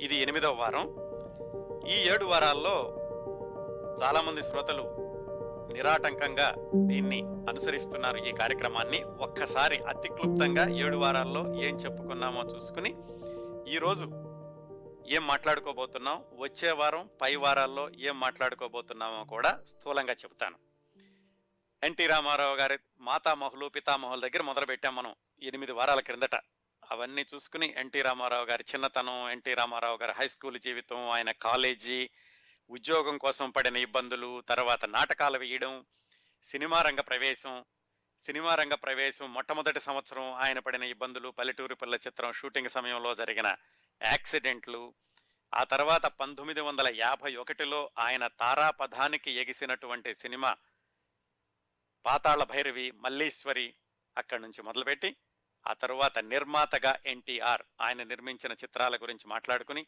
ఇది 0.00 0.16
ఎనిమిదవ 0.16 0.54
వారం. 0.54 0.84
ఈ 1.88 1.96
ఏడు 2.10 2.24
వారాల్లో 2.24 2.96
చాలామంది 4.02 4.42
శ్రోతలు 4.42 5.10
నిరాటంకంగా 5.72 6.54
దీన్ని 6.74 7.22
అనుసరిస్తున్నారు 7.22 8.16
ఈ 8.16 8.32
కార్యక్రమాన్ని. 8.32 9.02
ఒక్కసారి 9.02 9.78
అతి 9.78 10.08
క్లుప్తంగా 10.08 10.68
ఏడు 10.68 10.96
వారాల్లో 10.96 11.40
ఏం 11.40 11.76
చెప్పుకున్నామో 11.76 12.42
చూసుకుని 12.42 12.94
ఈరోజు 13.72 14.04
ఏం 15.08 15.26
మాట్లాడుకోబోతున్నాం? 15.26 16.24
వచ్చే 16.38 16.70
వారం 16.70 17.08
పై 17.22 17.36
వారాల్లో 17.36 17.90
ఏం 17.98 18.20
మాట్లాడుకోబోతున్నామో 18.20 19.24
కూడా 19.24 19.58
స్థూలంగా 19.66 20.12
చెబుతాను. 20.12 20.56
ఎన్టీ 21.84 22.06
రామారావు 22.06 22.56
గారి 22.56 22.78
మాతామహులు 23.00 23.66
పితామహుల 23.66 24.20
దగ్గర 24.20 24.42
మొదలుపెట్టాం 24.42 24.96
మనం 24.96 25.14
ఎనిమిది 25.42 25.72
వారాల 25.72 26.00
క్రిందట. 26.00 26.34
అవన్నీ 26.90 27.22
చూసుకుని 27.24 27.66
ఎన్టీ 27.76 28.00
రామారావు 28.02 28.46
గారి 28.46 28.64
చిన్నతనం 28.70 29.18
ఎన్టీ 29.30 29.52
రామారావు 29.54 29.96
గారి 29.96 30.12
హై 30.12 30.26
స్కూల్ 30.28 30.58
జీవితం 30.58 31.00
ఆయన 31.10 31.30
కాలేజీ 31.40 31.98
ఉద్యోగం 32.70 33.16
కోసం 33.18 33.46
పడిన 33.50 33.76
ఇబ్బందులు 33.76 34.30
తర్వాత 34.48 34.84
నాటకాలు 34.90 35.38
వేయడం 35.38 35.74
సినిమా 36.46 36.78
రంగ 36.82 37.00
ప్రవేశం 37.00 37.54
సినిమా 38.22 38.52
రంగ 38.54 38.74
ప్రవేశం 38.76 39.26
మొట్టమొదటి 39.32 39.80
సంవత్సరం 39.80 40.26
ఆయన 40.40 40.58
పడిన 40.58 40.84
ఇబ్బందులు 40.84 41.28
పల్లెటూరు 41.30 41.74
పిల్ల 41.74 41.94
చిత్రం 42.06 42.32
షూటింగ్ 42.32 42.68
సమయంలో 42.68 43.12
జరిగిన 43.14 43.48
యాక్సిడెంట్లు 44.00 44.82
ఆ 45.52 45.62
తర్వాత 45.64 46.06
పంతొమ్మిది 46.18 46.60
వందల 46.60 46.88
యాభై 46.94 47.32
ఒకటిలో 47.34 47.80
ఆయన 47.98 48.24
తారాపథానికి 48.40 49.30
ఎగిసినటువంటి 49.38 50.10
సినిమా 50.14 50.50
పాతాళ 52.04 52.42
భైరవి 52.44 52.86
మల్లీశ్వరి 53.00 53.66
అక్కడి 54.16 54.42
నుంచి 54.42 54.60
మొదలుపెట్టి 54.62 55.10
ఆ 55.66 55.72
తరువాత 55.72 56.18
నిర్మాతగా 56.18 56.98
ఎన్టీఆర్ 57.06 57.62
ఆయన 57.80 58.02
నిర్మించిన 58.02 58.52
చిత్రాల 58.52 58.96
గురించి 58.96 59.28
మాట్లాడుకుని 59.28 59.86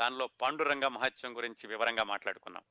దానిలో 0.00 0.26
పాండురంగ 0.26 0.86
మహత్యం 0.86 1.36
గురించి 1.36 1.66
వివరంగా 1.66 2.04
మాట్లాడుకున్నాం. 2.04 2.64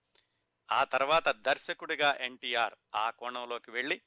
ఆ 0.71 0.83
తర్వాత 0.83 1.29
దర్శకుడిగా 1.29 2.17
ఎన్టీఆర్ 2.19 2.73
ఆ 2.95 3.09
కోణంలోకి 3.09 3.71
వెళ్ళి 3.71 4.01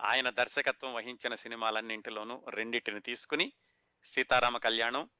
ఆయన 0.00 0.30
దర్శకత్వం 0.30 0.94
వహించిన 0.94 1.34
సినిమాలన్నింటిలోనూ 1.34 2.44
రెండింటిని 2.48 3.00
తీసుకుని 3.00 3.52
సీతారామ 4.04 4.56
కళ్యాణం 4.56 5.10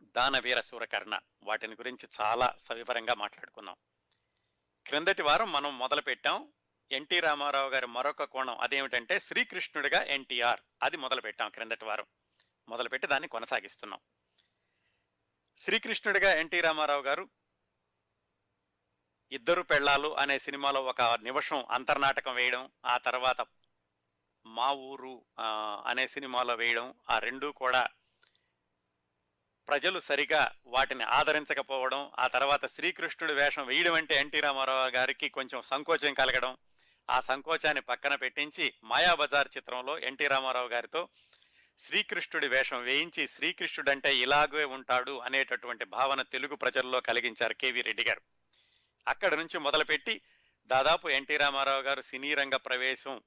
దానవీర 0.00 0.60
సూరకర్ణ 0.60 1.20
వాటిని 1.42 1.74
గురించి 1.74 2.08
చాలా 2.20 2.54
సవివరంగా 2.58 3.14
మాట్లాడుకున్నాం. 3.14 3.76
క్రిందటి 4.86 5.22
వారం 5.22 5.52
మనం 5.52 5.78
మొదలుపెట్టాం 5.78 6.52
ఎన్టీ 6.90 7.20
రామారావు 7.20 7.70
గారి 7.70 7.86
మరొక 7.86 8.24
కోణం 8.24 8.58
అదేమిటంటే 8.58 9.20
శ్రీకృష్ణుడిగా 9.20 10.02
ఎన్టీఆర్. 10.02 10.60
అది 10.82 10.96
మొదలు 10.96 11.20
పెట్టాం 11.20 11.50
క్రిందటి 11.50 11.84
వారం. 11.84 12.06
మొదలుపెట్టి 12.68 13.06
దాన్ని 13.06 13.28
కొనసాగిస్తున్నాం. 13.28 14.00
శ్రీకృష్ణుడిగా 15.58 16.40
ఎన్టీ 16.40 16.60
రామారావు 16.60 17.02
గారు 17.02 17.28
ఇద్దరు 19.32 19.62
పెళ్ళాలు 19.62 20.16
అనే 20.18 20.38
సినిమాలో 20.38 20.84
ఒక 20.84 21.02
నిమిషం 21.02 21.64
అంతర్నాటకం 21.70 22.34
వేయడం 22.34 22.70
ఆ 22.84 22.96
తర్వాత 22.96 23.46
మా 24.46 24.72
ఊరు 24.72 25.24
అనే 25.86 26.06
సినిమాలో 26.06 26.54
వేయడం 26.54 26.94
ఆ 27.10 27.18
రెండూ 27.18 27.52
కూడా 27.52 27.86
ప్రజలు 29.68 30.00
సరిగా 30.00 30.52
వాటిని 30.66 31.04
ఆదరించకపోవడం 31.04 32.10
ఆ 32.18 32.26
తర్వాత 32.26 32.66
శ్రీకృష్ణుడి 32.66 33.34
వేషం 33.34 33.66
వేయడం 33.66 33.94
అంటే 33.94 34.14
ఎన్టీ 34.14 34.40
రామారావు 34.40 34.90
గారికి 34.90 35.28
కొంచెం 35.28 35.62
సంకోచం 35.62 36.14
కలగడం 36.14 36.56
ఆ 37.10 37.20
సంకోచాన్ని 37.20 37.80
పక్కన 37.80 38.14
పెట్టించి 38.14 38.74
మాయాబజార్ 38.84 39.48
చిత్రంలో 39.56 39.98
ఎన్టీ 39.98 40.26
రామారావు 40.26 40.68
గారితో 40.68 41.08
శ్రీకృష్ణుడి 41.78 42.48
వేషం 42.48 42.82
వేయించి 42.82 43.28
శ్రీకృష్ణుడంటే 43.28 44.16
ఇలాగే 44.16 44.64
ఉంటాడు 44.64 45.18
అనేటటువంటి 45.18 45.84
భావన 45.84 46.22
తెలుగు 46.22 46.54
ప్రజల్లో 46.54 47.00
కలిగించారు 47.00 47.54
కేవీ 47.54 47.82
రెడ్డి 47.82 48.04
గారు. 48.04 48.20
అక్కడ 49.08 49.34
నుంచి 49.34 49.58
మొదలుపెట్టి 49.58 50.20
దాదాపు 50.66 51.08
ఎన్టీ 51.08 51.36
రామారావు 51.36 51.82
గారు 51.82 52.00
సినీ 52.00 52.34
రంగ 52.34 52.56
ప్రవేశం 52.56 53.22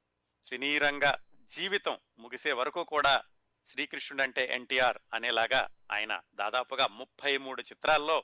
సినీ 0.45 0.77
రంగ 0.77 1.13
జీవితం 1.41 1.97
ముగిసే 2.19 2.51
వరకు 2.51 2.83
కూడా 2.83 3.23
శ్రీకృష్ణుడు 3.67 4.23
అంటే 4.23 4.49
ఎన్టీఆర్ 4.53 4.97
అనేలాగా 5.13 5.69
ఆయన 5.91 6.22
దాదాపుగా 6.35 6.88
ముప్పై 6.88 7.38
మూడు 7.38 7.61
చిత్రాల్లో 7.61 8.23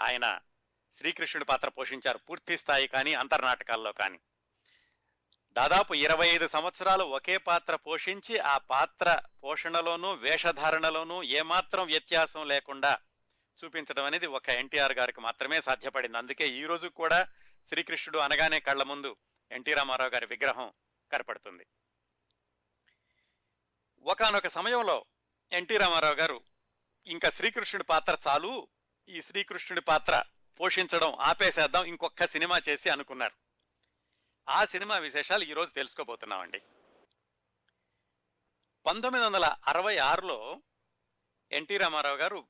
ఆయన 0.00 0.38
శ్రీకృష్ణుడి 0.98 1.44
పాత్ర 1.44 1.68
పోషించారు. 1.68 2.18
పూర్తి 2.18 2.58
స్థాయి 2.58 2.86
కానీ 2.86 3.14
అంతర్నాటకాల్లో 3.14 3.92
కానీ. 3.92 4.20
దాదాపు 5.56 5.94
ఇరవై 5.94 6.26
ఐదు 6.26 6.46
సంవత్సరాలు 6.46 7.04
ఒకే 7.04 7.38
పాత్ర 7.38 7.76
పోషించి 7.76 8.38
ఆ 8.38 8.58
పాత్ర 8.58 9.22
పోషణలోనూ 9.44 10.14
వేషధారణలోనూ 10.14 11.22
ఏమాత్రం 11.22 11.86
వ్యత్యాసం 11.86 12.46
లేకుండా 12.46 12.92
చూపించడం 13.58 14.04
అనేది 14.04 14.26
ఒక 14.26 14.48
ఎన్టీఆర్ 14.48 14.92
గారికి 14.92 15.20
మాత్రమే 15.20 15.60
సాధ్యపడింది. 15.60 16.18
అందుకే 16.18 16.48
ఈ 16.48 16.62
రోజు 16.66 16.86
కూడా 16.86 17.26
శ్రీకృష్ణుడు 17.68 18.18
అనగానే 18.18 18.60
కళ్ళ 18.60 18.82
ముందు 18.82 19.16
ఎన్టీ 19.50 19.74
రామారావు 19.74 20.10
గారి 20.10 20.26
విగ్రహం 20.26 20.72
కనపడుతుంది. 21.12 21.66
ఒకానొక 24.02 24.48
సమయంలో 24.48 25.04
ఎన్టీ 25.52 25.76
రామారావు 25.76 26.14
గారు 26.14 26.40
ఇంకా 27.06 27.30
శ్రీకృష్ణుడి 27.30 27.84
పాత్ర 27.84 28.16
చాలు 28.28 28.68
ఈ 29.08 29.20
శ్రీకృష్ణుడి 29.20 29.80
పాత్ర 29.80 30.22
పోషించడం 30.60 31.16
ఆపేసేద్దాం 31.20 31.84
ఇంకొక 31.84 32.24
సినిమా 32.24 32.60
చేసి 32.68 32.90
అనుకున్నారు. 32.90 33.51
ఆ 34.48 34.64
సినిమా 34.64 34.98
విశేషాలు 34.98 35.44
ఈరోజు 35.44 35.70
తెలుసుకోబోతున్నామండి. 35.70 36.62
పంతొమ్మిది 38.86 39.26
వందల 39.26 39.56
అరవై 39.68 39.96
ఆరులో 39.96 40.62
ఎన్టీ 41.52 41.76
రామారావు 41.76 42.16
గారు 42.16 42.48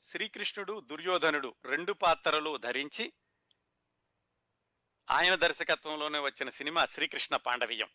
శ్రీకృష్ణుడు 0.00 0.80
దుర్యోధనుడు 0.80 1.54
రెండు 1.64 1.92
పాత్రలు 1.92 2.56
ధరించి 2.56 3.12
ఆయన 5.10 5.34
దర్శకత్వంలోనే 5.34 6.18
వచ్చిన 6.18 6.48
సినిమా 6.48 6.84
శ్రీకృష్ణ 6.84 7.36
పాండవీయం. 7.36 7.88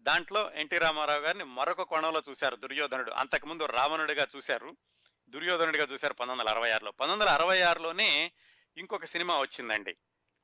దాంట్లో 0.00 0.52
ఎన్టీ 0.52 0.78
రామారావు 0.78 1.20
గారిని 1.20 1.44
మరొక 1.44 1.82
కోణంలో 1.82 2.22
చూశారు 2.28 2.56
దుర్యోధనుడు. 2.56 3.10
అంతకుముందు 3.10 3.64
రావణుడిగా 3.64 4.26
చూశారు 4.36 4.76
దుర్యోధనుడిగా 5.28 5.84
చూశారు 5.84 6.12
పంతొమ్మిది 6.12 6.48
వందల 6.48 6.58
అరవై 6.58 6.70
ఆరులో 6.70 6.90
పంతొమ్మిది 6.90 7.30
వందల 7.30 7.42
అరవై 7.42 7.60
ఆరులోనే 7.60 8.32
ఇంకొక 8.76 9.04
సినిమా 9.04 9.38
వచ్చిందండి. 9.38 9.96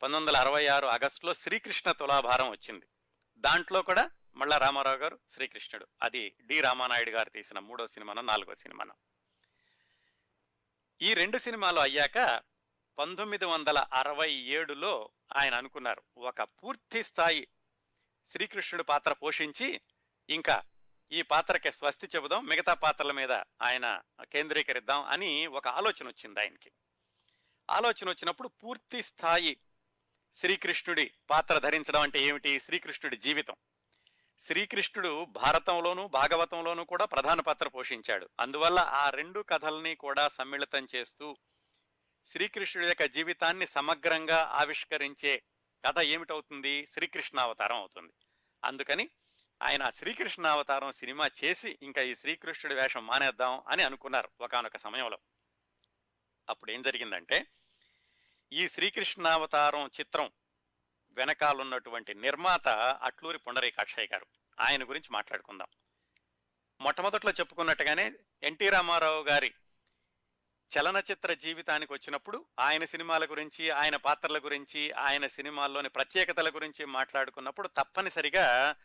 పంతొమ్మిది 0.03 0.37
వందల 0.37 0.49
అరవై 0.49 0.67
ఆరు 0.67 0.87
ఆగస్టులో 0.87 1.35
శ్రీకృష్ణ 1.35 1.93
తులాభారం 1.93 2.51
వచ్చింది. 2.51 2.87
దాంట్లో 3.37 3.83
కూడా 3.83 4.11
మళ్ళా 4.37 4.59
రామారావు 4.59 4.97
గారు 4.97 5.19
శ్రీకృష్ణుడు. 5.29 5.87
అది 6.03 6.37
డి 6.41 6.61
రామానాయుడు 6.61 7.11
గారు 7.11 7.31
తీసిన 7.31 7.59
మూడో 7.59 7.87
సినిమానో 7.87 8.23
నాలుగో 8.23 8.55
సినిమానో. 8.55 8.95
ఈ 11.03 11.15
రెండు 11.15 11.39
సినిమాలు 11.39 11.81
అయ్యాక 11.81 12.43
పంతొమ్మిది 12.99 13.45
వందల 13.45 13.79
అరవై 13.93 14.33
ఏడులో 14.33 15.11
ఆయన 15.37 15.55
అనుకున్నారు 15.55 16.03
ఒక 16.19 16.43
పూర్తి 16.43 17.03
స్థాయి 17.03 17.49
శ్రీకృష్ణుడు 18.27 18.83
పాత్ర 18.83 19.13
పోషించి 19.13 19.81
ఇంకా 20.31 20.63
ఈ 21.13 21.23
పాత్రకి 21.23 21.73
స్వస్తి 21.73 22.09
చెబుదాం 22.17 22.47
మిగతా 22.47 22.75
పాత్రల 22.75 23.13
మీద 23.13 23.33
ఆయన 23.33 24.01
కేంద్రీకరిద్దాం 24.23 25.05
అని 25.05 25.47
ఒక 25.47 25.69
ఆలోచన 25.69 26.07
వచ్చింది 26.07 26.41
ఆయనకి. 26.41 26.73
ఆలోచన 27.71 28.09
వచ్చినప్పుడు 28.09 28.49
పూర్తి 28.49 29.03
స్థాయి 29.03 29.57
శ్రీకృష్ణుడి 30.35 31.13
పాత్ర 31.31 31.59
ధరించడం 31.59 32.01
అంటే 32.01 32.21
ఏమిటి? 32.23 32.61
శ్రీకృష్ణుడి 32.61 33.17
జీవితం. 33.17 33.55
శ్రీకృష్ణుడు 34.39 35.25
భారతంలోనూ 35.25 36.09
భాగవతంలోనూ 36.09 36.85
కూడా 36.85 37.05
ప్రధాన 37.05 37.41
పాత్ర 37.41 37.69
పోషించాడు. 37.69 38.29
అందువల్ల 38.41 38.79
ఆ 38.79 39.11
రెండు 39.11 39.41
కథల్ని 39.41 39.95
కూడా 39.95 40.29
సమ్మిళితం 40.29 40.87
చేస్తూ 40.95 41.37
శ్రీకృష్ణుడి 42.25 42.89
యొక్క 42.89 43.05
జీవితాన్ని 43.05 43.67
సమగ్రంగా 43.67 44.43
ఆవిష్కరించే 44.53 45.43
కథ 45.87 45.99
ఏమిటవుతుంది? 45.99 46.87
శ్రీకృష్ణావతారం 46.87 47.77
అవుతుంది. 47.77 48.13
అందుకని 48.65 49.11
ఆయన 49.63 49.89
శ్రీకృష్ణావతారం 49.91 50.91
సినిమా 50.91 51.31
చేసి 51.45 51.79
ఇంకా 51.83 52.03
ఈ 52.03 52.15
శ్రీకృష్ణుడి 52.15 52.81
వేషం 52.81 53.07
మానేద్దాం 53.07 53.63
అని 53.69 53.83
అనుకున్నారు 53.83 54.29
ఒకానొక 54.41 54.77
సమయంలో. 54.77 55.19
అప్పుడు 56.49 56.71
ఏం 56.71 56.83
జరిగిందంటే 56.83 57.47
ఈ 58.53 58.69
శ్రీకృష్ణావతారం 58.69 59.87
చిత్రం 59.87 60.31
వెనకాలన్నటువంటి 61.11 62.15
నిర్మాత 62.15 62.69
అట్లూరి 63.03 63.39
పుండరీకాక్షయ్య 63.39 64.09
గారు. 64.13 64.27
ఆయన 64.61 64.83
గురించి 64.83 65.09
మాట్లాడుకుందాం. 65.11 65.69
మొట్టమొదట్లో 66.81 67.33
చెప్పుకున్నట్టుగానే 67.33 68.13
ఎన్టీ 68.43 68.69
రామారావు 68.69 69.23
గారి 69.23 69.55
చలనచిత్ర 70.79 71.35
జీవితానికి 71.35 71.93
వచ్చినప్పుడు 71.93 72.47
ఆయన 72.59 72.85
సినిమాల 72.85 73.25
గురించి 73.25 73.71
ఆయన 73.71 73.97
పాత్రల 73.97 74.39
గురించి 74.39 74.93
ఆయన 74.93 75.27
సినిమాల్లోని 75.27 75.89
ప్రత్యేకతల 75.89 76.49
గురించి 76.49 76.85
మాట్లాడుకున్నప్పుడు 76.85 77.69
తప్పనిసరిగా 77.69 78.77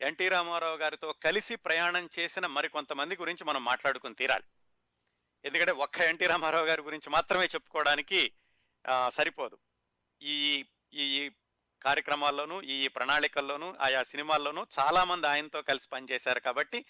ఎన్టీ 0.00 0.28
రామారావు 0.28 0.76
గారితో 0.76 1.12
కలిసి 1.12 1.56
ప్రయాణం 1.56 2.08
చేసిన 2.18 2.46
మరికొంతమంది 2.46 3.16
గురించి 3.16 3.44
మనం 3.44 3.64
మాట్లాడుకుని 3.64 4.14
తీరాలి. 4.14 4.44
ఎందుకంటే 5.44 5.72
ఒక్క 5.72 5.98
ఎన్టీ 5.98 6.26
రామారావు 6.26 6.66
గారి 6.66 6.82
గురించి 6.82 7.10
మాత్రమే 7.10 7.44
చెప్పుకోవడానికి 7.44 8.32
సరిపోదు. 9.08 9.58
ఈ 10.22 10.64
ఈ 10.94 11.30
కార్యక్రమాల్లోనూ 11.82 12.62
ఈ 12.62 12.88
ప్రణాళికల్లోనూ 12.88 13.74
ఆయా 13.80 14.02
సినిమాల్లోనూ 14.02 14.66
చాలా 14.80 15.04
మంది 15.04 15.26
ఆయనతో 15.26 15.62
కలిసి 15.62 15.88
పనిచేశారు 15.88 16.40
కాబట్టి 16.40 16.84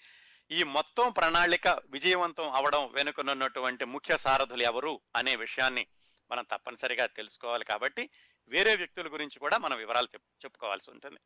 ఈ 0.51 0.63
మొత్తం 0.63 1.11
ప్రణాళిక 1.11 1.67
విజయవంతం 1.67 2.51
అవడం 2.51 2.91
వెనుకనున్నటువంటి 2.91 3.85
ముఖ్య 3.85 4.17
సారథులు 4.17 4.63
ఎవరు 4.63 5.01
అనే 5.15 5.35
విషయాన్ని 5.35 5.87
మనం 6.31 6.43
తప్పనిసరిగా 6.43 7.05
తెలుసుకోవాలి 7.05 7.65
కాబట్టి 7.65 8.09
వేరే 8.47 8.75
వ్యక్తుల 8.75 9.13
గురించి 9.13 9.39
కూడా 9.39 9.57
మనం 9.57 9.77
వివరాలు 9.77 10.05
చెప్- 10.05 10.45
చెప్పుకోవాల్సి 10.45 10.91
ఉంటుంది. 10.91 11.19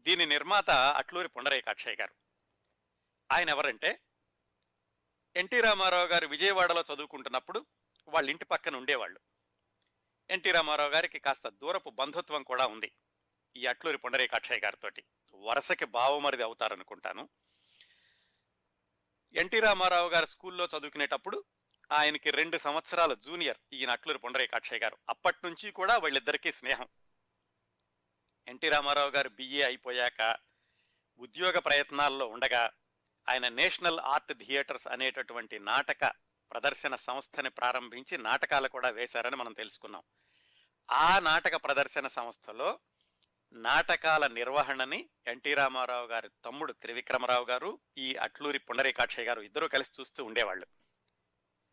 దీని 0.00 0.26
నిర్మాత 0.26 0.70
అట్లూరి 0.70 1.28
పుండరీకాక్షయ్య 1.28 1.96
గారు. 2.00 2.14
ఆయన 3.32 3.50
ఎవరంటే 3.50 4.00
ఎన్టీ 5.36 5.60
రామారావు 5.60 6.06
గారు 6.06 6.26
విజయవాడలో 6.26 6.84
చదువుకుంటున్నప్పుడు 6.94 7.66
వాళ్ళ 8.08 8.30
ఇంటి 8.30 8.44
పక్కన 8.44 8.76
ఉండేవాళ్ళు. 8.76 9.20
ఎన్టీ 10.30 10.50
రామారావు 10.50 10.90
గారికి 10.90 11.18
కాస్త 11.18 11.48
దూరపు 11.48 11.90
బంధుత్వం 11.90 12.42
కూడా 12.42 12.66
ఉంది. 12.66 12.92
ఈ 13.56 13.66
అట్లూరి 13.66 13.98
పుండరీకాక్షయ్య 13.98 14.60
గారితో 14.60 14.90
వరుసకి 15.34 15.84
బావమరిది 15.84 16.42
అవుతారనుకుంటాను. 16.42 17.28
ఎన్టీ 19.34 19.60
రామారావు 19.60 20.08
గారు 20.08 20.26
స్కూల్లో 20.26 20.64
చదువుకునేటప్పుడు 20.64 21.44
ఆయనకి 21.92 22.30
రెండు 22.30 22.58
సంవత్సరాల 22.58 23.14
జూనియర్ 23.14 23.56
ఈయన 23.72 23.90
అట్లూరి 23.90 24.18
పుండరీకాక్షయ్య 24.18 24.80
గారు. 24.80 24.98
అప్పటి 25.08 25.38
నుంచి 25.44 25.70
కూడా 25.70 25.98
వాళ్ళిద్దరికీ 25.98 26.52
స్నేహం. 26.52 26.88
ఎన్టీ 28.48 28.68
రామారావు 28.68 29.10
గారు 29.10 29.28
బిఏ 29.28 29.62
అయిపోయాక 29.62 30.36
ఉద్యోగ 31.18 31.58
ప్రయత్నాల్లో 31.58 32.26
ఉండగా 32.26 32.70
ఆయన 33.28 33.48
నేషనల్ 33.48 34.00
ఆర్ట్ 34.00 34.32
థియేటర్స్ 34.32 34.88
అనేటటువంటి 34.88 35.58
నాటక 35.58 36.12
ప్రదర్శన 36.52 36.94
సంస్థని 36.96 37.50
ప్రారంభించి 37.50 38.18
నాటకాలు 38.18 38.68
కూడా 38.68 38.88
వేశారని 38.88 39.36
మనం 39.36 39.52
తెలుసుకున్నాం. 39.52 40.02
ఆ 40.90 41.18
నాటక 41.18 41.56
ప్రదర్శన 41.56 42.06
సంస్థలో 42.06 42.78
నాటకాల 43.52 44.26
నిర్వహణని 44.26 45.08
ఎన్టీ 45.26 45.54
రామారావు 45.54 46.06
గారి 46.06 46.28
తమ్ముడు 46.44 46.72
త్రివిక్రమరావు 46.72 47.44
గారు 47.44 47.78
ఈ 47.98 48.14
అట్లూరి 48.14 48.58
పుండరీకాక్షయ్య 48.58 49.28
గారు 49.28 49.40
ఇద్దరూ 49.40 49.68
కలిసి 49.68 49.90
చూస్తూ 50.00 50.24
ఉండేవాళ్ళు. 50.24 50.66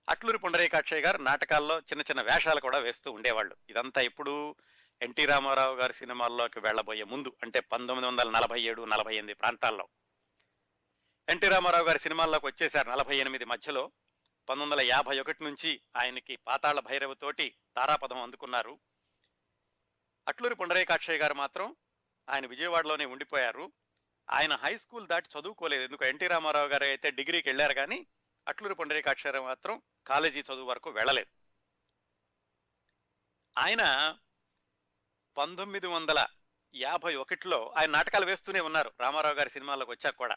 అట్లూరి 0.10 0.38
పుండరీకాక్షయ్య 0.38 1.02
గారు 1.02 1.18
నాటకాల్లో 1.18 1.80
చిన్న 1.80 2.02
చిన్న 2.02 2.22
వేషాలు 2.22 2.60
కూడా 2.60 2.78
వేస్తూ 2.78 3.12
ఉండేవాళ్ళు. 3.12 3.56
ఇదంతా 3.70 4.02
ఇప్పుడు 4.02 4.56
ఎన్టీ 5.02 5.26
రామారావు 5.26 5.76
గారి 5.76 5.94
సినిమాల్లోకి 5.94 6.60
వెళ్ళబోయే 6.60 7.04
ముందు 7.04 7.36
అంటే 7.44 7.60
పంతొమ్మిది 7.60 8.08
వందల 8.08 8.30
నలభై 8.30 8.62
ఏడు 8.62 8.82
నలభై 8.82 9.14
ఎనిమిది 9.14 9.34
ప్రాంతాల్లో. 9.34 9.88
ఎన్టీ 11.30 11.48
రామారావు 11.48 11.86
గారి 11.86 12.00
సినిమాల్లోకి 12.00 12.46
వచ్చేసారు 12.46 12.90
నలభై 12.90 13.18
ఎనిమిది 13.18 13.46
మధ్యలో. 13.46 13.92
పంతొమ్మిది 14.50 14.82
వందల 14.82 14.94
యాభై 14.94 15.20
ఒకటి 15.20 15.44
నుంచి 15.44 15.82
ఆయనకి 15.96 16.36
పాతాళ 16.36 16.80
భైరవతోటి 16.80 17.56
తారాపదం 17.76 18.22
అందుకున్నారు. 18.22 18.80
అట్లూరి 20.28 20.56
పుండరేకాక్షయ్య 20.56 21.20
గారు 21.20 21.34
మాత్రం 21.34 21.76
ఆయన 22.30 22.46
విజయవాడలోనే 22.46 23.06
ఉండిపోయారు. 23.06 23.72
ఆయన 24.30 24.54
హై 24.56 24.78
స్కూల్ 24.78 25.08
దాటి 25.08 25.30
చదువుకోలేదు. 25.40 25.84
ఎందుకు? 25.84 26.06
ఎన్టీ 26.06 26.28
రామారావు 26.28 26.68
గారు 26.68 26.84
అయితే 26.84 27.12
డిగ్రీకి 27.12 27.50
వెళ్ళారు 27.50 27.74
కానీ 27.74 28.08
అట్లూరి 28.48 28.76
పుండరేకాక్షయ్య 28.76 29.34
గారు 29.34 29.46
మాత్రం 29.46 29.82
కాలేజీ 30.08 30.40
చదువు 30.40 30.66
వరకు 30.66 30.90
వెళ్ళలేదు. 30.90 31.46
ఆయన 33.58 34.16
పంతొమ్మిది 35.38 35.88
వందల 35.88 36.28
యాభై 36.76 37.16
ఒకటిలో 37.16 37.74
ఆయన 37.78 37.90
నాటకాలు 37.90 38.26
వేస్తూనే 38.26 38.60
ఉన్నారు. 38.60 38.94
రామారావు 39.00 39.36
గారి 39.36 39.50
సినిమాల్లోకి 39.50 39.92
వచ్చాక 39.92 40.16
కూడా. 40.16 40.36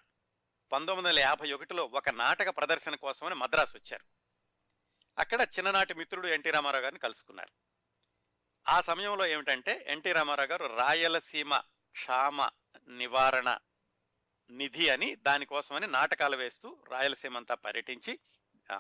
పంతొమ్మిది 0.73 1.09
వందల 1.09 1.19
యాభై 1.19 1.53
ఒకటిలో 1.53 1.85
ఒక 1.85 2.09
నాటక 2.09 2.49
ప్రదర్శన 2.49 2.95
కోసమని 2.95 3.35
మద్రాసు 3.35 3.77
వచ్చారు. 3.77 4.05
అక్కడ 5.19 5.41
చిన్ననాటి 5.41 5.95
మిత్రుడు 5.95 6.27
ఎన్టీ 6.27 6.51
రామారావు 6.51 6.83
గారిని 6.83 6.99
కలుసుకున్నారు. 6.99 7.53
ఆ 8.69 8.81
సమయంలో 8.81 9.27
ఏమిటంటే 9.27 9.85
ఎన్టీ 9.87 10.13
రామారావు 10.13 10.49
గారు 10.49 10.67
రాయలసీమ 10.67 11.57
క్షామ 11.93 12.49
నివారణ 12.89 13.59
నిధి 14.51 14.89
అని 14.89 15.15
దానికోసమని 15.15 15.87
నాటకాలు 15.87 16.37
వేస్తూ 16.37 16.77
రాయలసీమ 16.91 17.37
అంతా 17.37 17.55
పర్యటించి 17.55 18.19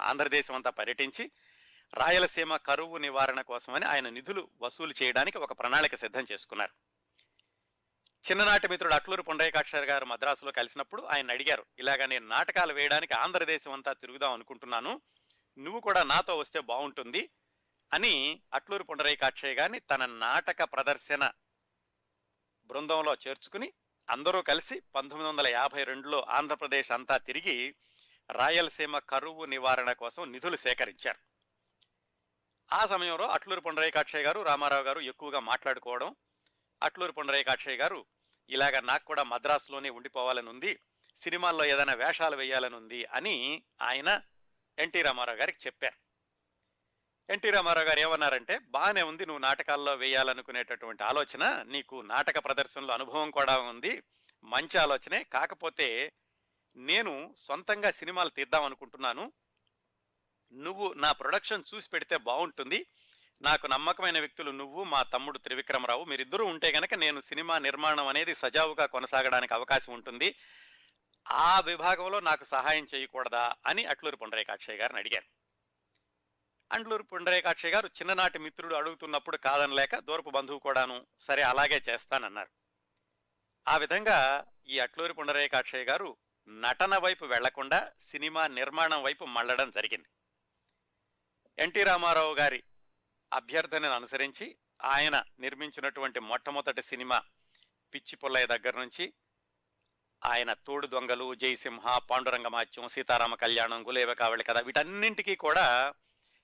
ఆంధ్రదేశం 0.00 0.55
అంతా 0.55 0.70
పర్యటించి 0.70 1.31
రాయలసీమ 1.94 2.56
కరువు 2.56 2.96
నివారణ 2.99 3.41
కోసమని 3.41 3.84
ఆయన 3.84 4.08
నిధులు 4.08 4.49
వసూలు 4.61 4.94
చేయడానికి 5.02 5.38
ఒక 5.38 5.58
ప్రణాళిక 5.58 5.94
సిద్ధం 5.94 6.26
చేసుకున్నారు. 6.32 6.88
చిన్ననాటి 8.29 8.69
మిత్రుడు 8.69 8.95
అట్లూరు 8.95 9.23
పుండరీకాక్షర్ 9.23 9.85
గారు 9.85 10.05
మద్రాసులో 10.05 10.53
కలిసినప్పుడు 10.53 11.03
ఆయన 11.03 11.31
అడిగారు 11.31 11.67
ఇలాగ 11.79 12.07
నేను 12.07 12.27
నాటకాలు 12.29 12.73
వేయడానికి 12.73 13.15
ఆంధ్రదేశం 13.15 13.73
అంతా 13.73 13.93
తిరుగుదాం 13.93 14.33
అనుకుంటున్నాను 14.33 14.93
నువ్వు 15.59 15.81
కూడా 15.81 16.03
నాతో 16.03 16.39
వస్తే 16.39 16.61
బాగుంటుంది 16.61 17.31
అని 17.93 18.43
అట్లూరు 18.55 18.85
పుండరీకాక్షయ్య 18.85 19.55
గారిని 19.55 19.81
తన 19.81 20.07
నాటక 20.07 20.63
ప్రదర్శన 20.63 21.31
బృందంలో 22.71 23.17
చేర్చుకుని 23.29 23.73
అందరూ 24.09 24.43
కలిసి 24.43 24.83
పంతొమ్మిది 24.95 25.29
వందల 25.29 25.47
యాభై 25.49 25.85
రెండులో 25.85 26.27
ఆంధ్రప్రదేశ్ 26.31 26.91
అంతా 26.91 27.19
తిరిగి 27.19 27.57
రాయలసీమ 28.31 28.99
కరువు 28.99 29.45
నివారణ 29.45 29.93
కోసం 29.93 30.33
నిధులు 30.33 30.57
సేకరించారు. 30.57 31.21
ఆ 32.73 32.87
సమయంలో 32.87 33.27
అట్లూరు 33.29 33.61
పుండరీకాక్షయ్య 33.61 34.25
గారు 34.25 34.43
రామారావు 34.43 34.83
గారు 34.83 35.01
ఎక్కువగా 35.01 35.41
మాట్లాడుకోవడం 35.41 36.17
అట్లూరు 36.83 37.13
పుండరీకాక్షయ్య 37.13 37.77
గారు 37.77 38.07
ఇలాగ 38.50 38.81
నాకు 38.81 39.05
కూడా 39.05 39.23
మద్రాసులోనే 39.23 39.91
ఉండిపోవాలని 39.91 40.49
ఉంది 40.49 40.81
సినిమాల్లో 41.17 41.65
ఏదైనా 41.65 41.95
వేషాలు 41.95 42.37
వేయాలని 42.37 42.77
ఉంది 42.77 43.05
అని 43.05 43.62
ఆయన 43.81 44.21
ఎన్టీ 44.79 45.03
రామారావు 45.03 45.39
గారికి 45.39 45.67
చెప్పారు. 45.67 45.97
ఎన్టీ 47.29 47.50
రామారావు 47.50 47.87
గారు 47.87 48.00
ఏమన్నారంటే 48.00 48.59
బాగానే 48.59 49.03
ఉంది 49.03 49.27
నువ్వు 49.27 49.41
నాటకాల్లో 49.41 49.95
వేయాలనుకునేటటువంటి 49.95 51.03
ఆలోచన 51.03 51.62
నీకు 51.62 52.03
నాటక 52.03 52.45
ప్రదర్శనలో 52.45 52.95
అనుభవం 52.95 53.31
కూడా 53.31 53.59
ఉంది 53.61 54.03
మంచి 54.45 54.79
ఆలోచనే 54.79 55.25
కాకపోతే 55.25 56.12
నేను 56.77 57.35
సొంతంగా 57.37 57.91
సినిమాలు 57.91 58.29
తీద్దాం 58.29 58.65
అనుకుంటున్నాను 58.65 59.33
నువ్వు 60.53 60.93
నా 60.93 61.12
ప్రొడక్షన్ 61.12 61.65
చూసి 61.75 61.91
పెడితే 61.91 62.17
బాగుంటుంది 62.17 62.87
నాకు 63.43 63.67
నమ్మకమైన 63.67 64.19
వ్యక్తులు 64.19 64.50
నువ్వు 64.50 64.85
మా 64.85 65.02
తమ్ముడు 65.02 65.38
త్రివిక్రమరావు. 65.38 66.05
మీరిద్దరూ 66.05 66.44
ఉంటే 66.46 66.73
గనక 66.73 66.94
నేను 66.94 67.20
సినిమా 67.20 67.58
నిర్మాణం 67.58 68.06
అనేది 68.06 68.35
సజావుగా 68.35 68.87
కొనసాగడానికి 68.87 69.55
అవకాశం 69.55 69.93
ఉంటుంది. 69.93 70.35
ఆ 71.31 71.61
విభాగంలో 71.61 72.20
నాకు 72.20 72.44
సహాయం 72.44 72.87
చేయకూడదా 72.94 73.52
అని 73.67 73.85
అట్లూరి 73.85 74.17
పుండరేకాక్షయ్య 74.17 74.79
గారిని 74.79 74.99
అడిగారు 74.99 75.26
అండ్లూరు 76.73 77.02
పుండరేకాక్షయ్య 77.02 77.75
గారు 77.75 77.87
చిన్ననాటి 77.87 78.38
మిత్రుడు 78.38 78.75
అడుగుతున్నప్పుడు 78.75 79.37
కాదనలేక 79.37 79.96
దూరపు 79.96 80.31
బంధువు 80.31 80.58
కూడాను 80.58 81.06
సరే 81.19 81.43
అలాగే 81.43 81.82
చేస్తానన్నారు. 81.88 82.50
ఆ 83.69 83.76
విధంగా 83.76 84.44
ఈ 84.69 84.79
అట్లూరి 84.79 85.12
పుండరేకాక్షయ్య 85.12 85.84
గారు 85.84 86.17
నటన 86.49 86.96
వైపు 86.96 87.25
వెళ్ళకుండా 87.25 87.93
సినిమా 88.00 88.46
నిర్మాణం 88.46 89.02
వైపు 89.02 89.25
మళ్ళడం 89.25 89.70
జరిగింది. 89.70 90.08
ఎన్టీ 91.58 91.82
రామారావు 91.82 92.34
గారి 92.34 92.62
అభ్యర్థనను 93.33 93.93
అనుసరించి 93.93 94.58
ఆయన 94.82 95.25
నిర్మించినటువంటి 95.39 96.20
మొట్టమొదటి 96.20 96.82
సినిమా 96.82 97.23
పిచ్చి 97.94 98.17
పొల్లయ్య 98.17 98.47
దగ్గర 98.47 98.81
నుంచి 98.81 99.15
ఆయన 100.25 100.53
తోడు 100.53 100.87
దొంగలు 100.87 101.35
జయసింహ 101.35 101.99
పాండురంగమాత్యం 101.99 102.89
సీతారామ 102.89 103.35
కళ్యాణం 103.35 103.89
గులేవ 103.89 104.15
కావళి 104.15 104.44
కథ 104.44 104.58
వీటన్నింటికీ 104.58 105.37
కూడా 105.37 105.94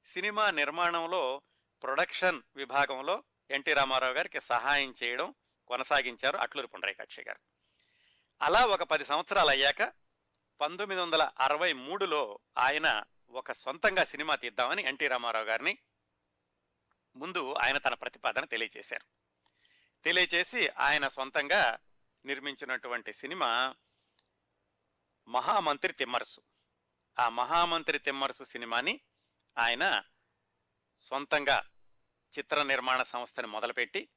సినిమా 0.04 0.50
నిర్మాణంలో 0.50 1.42
ప్రొడక్షన్ 1.82 2.42
విభాగంలో 2.56 3.24
ఎన్టీ 3.50 3.72
రామారావు 3.72 4.12
గారికి 4.12 4.40
సహాయం 4.40 4.94
చేయడం 5.02 5.34
కొనసాగించారు 5.66 6.36
అట్లూరి 6.36 6.66
పుండరీకాక్షి 6.66 7.20
గారు. 7.20 7.40
అలా 8.42 8.64
ఒక 8.66 8.82
పది 8.82 9.04
సంవత్సరాలు 9.04 9.48
అయ్యాక 9.48 9.82
పంతొమ్మిది 10.60 11.00
వందల 11.00 11.30
అరవై 11.40 11.72
మూడులో 11.72 12.38
ఆయన 12.58 13.04
ఒక 13.30 13.52
సొంతంగా 13.52 14.04
సినిమా 14.04 14.34
తీద్దామని 14.34 14.82
ఎన్టీ 14.82 15.08
రామారావు 15.08 15.44
గారిని 15.44 15.78
ముందు 17.16 17.54
ఆయన 17.54 17.78
తన 17.78 17.94
ప్రతిపాదన 17.94 18.44
తెలియజేశారు 18.44 19.06
తెలియచేసి 20.04 20.68
ఆయన 20.68 21.08
సొంతంగా 21.08 21.78
నిర్మించినటువంటి 22.24 23.12
సినిమా 23.12 23.74
మహామంత్రి 25.28 25.92
తిమ్మరసు. 25.92 26.40
ఆ 27.18 27.28
మహామంత్రి 27.28 27.98
తిమ్మరసు 27.98 28.44
సినిమాని 28.44 29.00
ఆయన 29.58 30.02
సొంతంగా 30.98 31.64
చిత్ర 32.38 32.62
నిర్మాణ 32.62 33.02
సంస్థని 33.02 33.46
మొదలుపెట్టి 33.46 34.08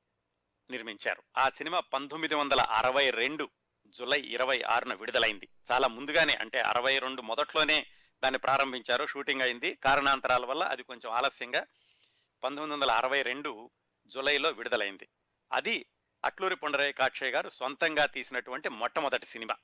నిర్మించారు. 0.69 1.23
ఆ 1.37 1.49
సినిమా 1.49 1.79
పంతొమ్మిది 1.79 2.35
వందల 2.35 2.61
అరవై 2.61 3.09
రెండు 3.09 3.49
జులై 3.87 4.21
ఇరవై 4.21 4.61
ఆరున 4.61 4.93
విడుదలైంది. 4.93 5.47
చాలా 5.71 5.87
ముందుగానే 5.87 6.33
అంటే 6.33 6.61
అరవై 6.61 6.99
రెండు 6.99 7.21
మొదట్లోనే 7.21 7.85
దాన్ని 8.23 8.37
ప్రారంభించారు 8.37 9.05
షూటింగ్ 9.05 9.41
అయింది. 9.41 9.75
కారణాంతరాల 9.75 10.45
వల్ల 10.45 10.63
అది 10.63 10.83
కొంచెం 10.83 11.11
ఆలస్యంగా 11.11 11.65
పంతొమ్మిది 12.47 12.81
వందల 12.81 12.91
అరవై 12.91 13.21
రెండు 13.21 13.69
జులైలో 14.07 14.49
విడుదలైంది. 14.49 15.07
అది 15.51 15.85
అట్లూరి 16.25 16.55
పుండరేకాక్షయ్య 16.55 17.31
గారు 17.31 17.49
సొంతంగా 17.49 18.05
తీసినటువంటి 18.05 18.69
మొట్టమొదటి 18.69 19.25
సినిమా. 19.25 19.55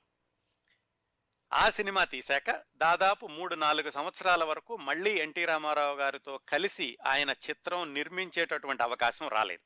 ఆ 1.52 1.70
సినిమా 1.70 2.04
తీశాక 2.04 2.62
దాదాపు 2.76 3.26
మూడు 3.26 3.54
నాలుగు 3.54 3.90
సంవత్సరాల 3.90 4.44
వరకు 4.44 4.76
మళ్ళీ 4.76 5.10
ఎన్టీ 5.10 5.44
రామారావు 5.44 5.96
గారితో 5.96 6.40
కలిసి 6.48 6.98
ఆయన 7.06 7.30
చిత్రం 7.30 7.94
నిర్మించేటటువంటి 7.94 8.82
అవకాశం 8.82 9.28
రాలేదు. 9.28 9.62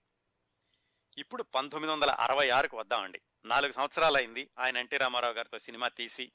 ఇప్పుడు 1.20 1.42
పంతొమ్మిది 1.42 1.92
వందల 1.92 2.10
అరవై 2.10 2.48
ఆరుకు 2.48 2.78
వద్దామండి. 2.78 3.20
నాలుగు 3.44 3.72
సంవత్సరాలు 3.72 4.16
అయింది 4.16 4.50
ఆయన 4.58 4.76
ఎన్టీ 4.76 4.96
రామారావు 4.96 5.34
గారితో 5.34 5.58
సినిమా 5.58 5.88
తీసి. 5.88 6.32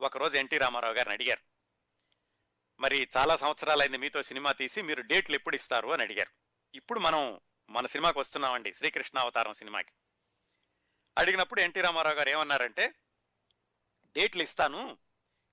ఒకరోజు 0.00 0.36
ఎన్టీ 0.36 0.58
రామారావు 0.58 0.94
గారిని 0.94 1.14
అడిగారు. 1.14 1.53
మరి 2.80 3.08
చాలా 3.16 3.36
సంవత్సరాలైంది 3.36 3.98
మీతో 3.98 4.22
సినిమా 4.22 4.52
తీసి 4.52 4.82
మీరు 4.82 5.02
డేట్లు 5.02 5.34
ఎప్పుడు 5.34 5.56
ఇస్తారు 5.56 5.88
అని 5.88 6.02
అడిగారు. 6.02 6.30
ఇప్పుడు 6.74 7.00
మనం 7.00 7.40
మన 7.70 7.86
సినిమాకి 7.86 8.18
వస్తున్నామండి 8.18 8.72
శ్రీకృష్ణ 8.72 9.18
అవతారం 9.18 9.52
సినిమాకి. 9.52 9.92
అడిగినప్పుడు 11.18 11.60
ఎన్టీ 11.60 11.80
రామారావు 11.80 12.16
గారు 12.16 12.28
ఏమన్నారంటే 12.28 12.94
డేట్లు 14.04 14.42
ఇస్తాను 14.42 14.98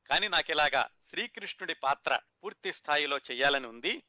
కానీ 0.10 0.28
నాకు 0.28 0.52
ఇలాగా 0.52 0.90
శ్రీకృష్ణుడి 1.02 1.74
పాత్ర 1.74 2.20
పూర్తి 2.44 2.72
స్థాయిలో 2.74 3.18
చేయాలని 3.18 3.68
ఉంది. 3.68 4.04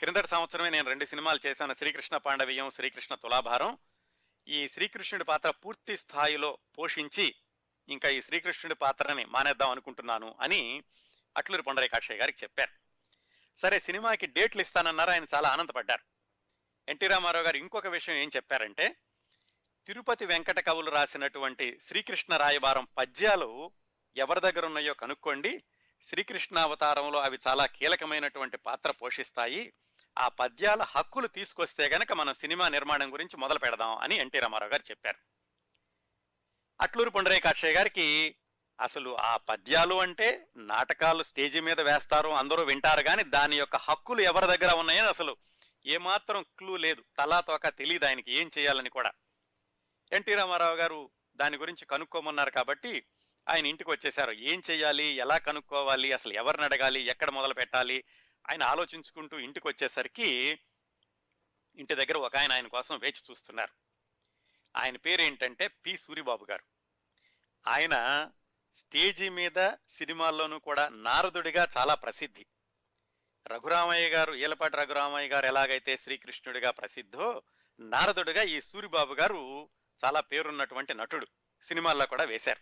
క్రిందటి 0.00 0.28
సంవత్సరమే 0.28 0.70
నేను 0.70 0.88
రెండు 0.88 1.04
సినిమాలు 1.04 1.46
చేశాను 1.46 1.72
శ్రీకృష్ణ 1.72 2.16
పాండవీయం 2.16 2.70
శ్రీకృష్ణ 2.70 3.14
తులాభారం. 3.14 3.78
ఈ 4.48 4.68
శ్రీకృష్ణుడి 4.68 5.24
పాత్ర 5.24 5.50
పూర్తి 5.50 5.96
స్థాయిలో 5.96 6.58
పోషించి 6.78 7.34
ఇంకా 7.88 8.08
ఈ 8.08 8.22
శ్రీకృష్ణుడి 8.22 8.74
పాత్రని 8.74 9.24
మానేద్దాం 9.24 9.70
అనుకుంటున్నాను 9.70 10.34
అని 10.40 10.84
అట్లూరి 11.36 11.62
పొండరేకాక్షయ్య 11.62 12.20
గారికి 12.20 12.38
చెప్పారు. 12.42 12.70
సరే 13.56 13.80
సినిమాకి 13.80 14.26
డేట్లు 14.26 14.62
ఇస్తానన్నారు 14.62 15.10
ఆయన 15.10 15.26
చాలా 15.34 15.48
ఆనందపడ్డారు. 15.48 16.02
ఎన్టీ 16.88 17.06
రామారావు 17.06 17.44
గారు 17.44 17.56
ఇంకొక 17.56 17.86
విషయం 17.86 18.16
ఏం 18.16 18.30
చెప్పారంటే 18.36 18.96
తిరుపతి 19.86 20.26
వెంకట 20.26 20.66
కవులు 20.66 20.90
రాసినటువంటి 20.90 21.78
శ్రీకృష్ణ 21.80 22.36
రాయబారం 22.36 22.88
పద్యాలు 22.98 23.70
ఎవరి 24.16 24.40
దగ్గర 24.40 24.66
ఉన్నాయో 24.66 24.94
కనుక్కోండి. 24.94 25.64
శ్రీకృష్ణ 26.00 26.58
అవతారంలో 26.58 27.18
అవి 27.18 27.38
చాలా 27.48 27.66
కీలకమైనటువంటి 27.66 28.56
పాత్ర 28.56 28.90
పోషిస్తాయి. 28.90 29.72
ఆ 30.18 30.28
పద్యాల 30.28 30.82
హక్కులు 30.82 31.26
తీసుకొస్తే 31.26 31.88
గనక 31.88 32.12
మనం 32.12 32.34
సినిమా 32.34 32.68
నిర్మాణం 32.68 33.12
గురించి 33.12 33.36
మొదలు 33.36 33.58
పెడదాం 33.58 33.96
అని 33.96 34.14
ఎన్టీ 34.16 34.40
రామారావు 34.40 34.70
గారు 34.70 34.82
చెప్పారు. 34.90 35.18
అట్లూరు 36.80 37.10
పొండరేకాక్షయ్య 37.10 37.74
గారికి 37.74 38.36
అసలు 38.80 39.16
ఆ 39.20 39.36
పద్యాలు 39.36 39.94
అంటే 39.94 40.46
నాటకాలు 40.56 41.22
స్టేజి 41.22 41.60
మీద 41.60 41.80
వేస్తారు 41.80 42.28
అందరూ 42.28 42.62
వింటారు 42.62 43.02
కానీ 43.02 43.22
దాని 43.22 43.56
యొక్క 43.56 43.76
హక్కులు 43.76 44.20
ఎవరి 44.20 44.58
దగ్గర 44.58 44.74
ఉన్నాయని 44.74 45.06
అసలు 45.06 45.36
ఏమాత్రం 45.86 46.44
క్లూ 46.58 46.76
లేదు. 46.76 47.04
తలా 47.18 47.40
తోక 47.40 47.68
తెలియదు 47.68 48.04
ఆయనకి 48.04 48.32
ఏం 48.32 48.50
చేయాలని 48.58 48.90
కూడా. 48.90 49.10
ఎన్టీ 50.12 50.34
రామారావు 50.34 50.76
గారు 50.76 51.10
దాని 51.36 51.56
గురించి 51.56 51.86
కనుక్కోమన్నారు 51.86 52.50
కాబట్టి 52.50 53.06
ఆయన 53.48 53.66
ఇంటికి 53.66 53.90
వచ్చేసారు 53.90 54.32
ఏం 54.32 54.62
చేయాలి? 54.70 55.04
ఎలా 55.04 55.38
కనుక్కోవాలి? 55.38 56.12
అసలు 56.12 56.32
ఎవరిని 56.32 56.64
అడగాలి? 56.64 57.00
ఎక్కడ 57.00 57.30
మొదలు 57.30 57.54
పెట్టాలి? 57.54 58.04
ఆయన 58.50 58.62
ఆలోచించుకుంటూ 58.62 59.38
ఇంటికి 59.38 59.68
వచ్చేసరికి 59.68 60.58
ఇంటి 61.76 61.94
దగ్గర 61.94 62.16
ఒక 62.16 62.36
ఆయన 62.36 62.52
ఆయన 62.52 62.66
కోసం 62.66 62.98
వేచి 62.98 63.22
చూస్తున్నారు. 63.30 63.72
ఆయన 64.76 64.96
పేరు 64.96 65.22
ఏంటంటే 65.22 65.68
పి. 65.68 65.96
సూరిబాబు 65.96 66.46
గారు. 66.50 66.64
ఆయన 67.68 68.28
స్టేజీ 68.74 69.28
మీద 69.28 69.70
సినిమాల్లోనూ 69.88 70.58
కూడా 70.58 70.88
నారదుడిగా 70.88 71.68
చాలా 71.76 71.94
ప్రసిద్ధి. 71.94 72.46
రఘురామయ్య 73.46 74.08
గారు 74.08 74.34
ఈలపాటి 74.34 74.76
రఘురామయ్య 74.76 75.28
గారు 75.28 75.46
ఎలాగైతే 75.46 75.96
శ్రీకృష్ణుడిగా 75.96 76.70
ప్రసిద్ధో 76.70 77.42
నారదుడిగా 77.80 78.42
ఈ 78.42 78.60
సూరిబాబు 78.60 79.14
గారు 79.14 79.68
చాలా 80.04 80.20
పేరున్నటువంటి 80.20 80.94
నటుడు. 80.94 81.26
సినిమాల్లో 81.62 82.06
కూడా 82.06 82.24
వేశారు. 82.24 82.60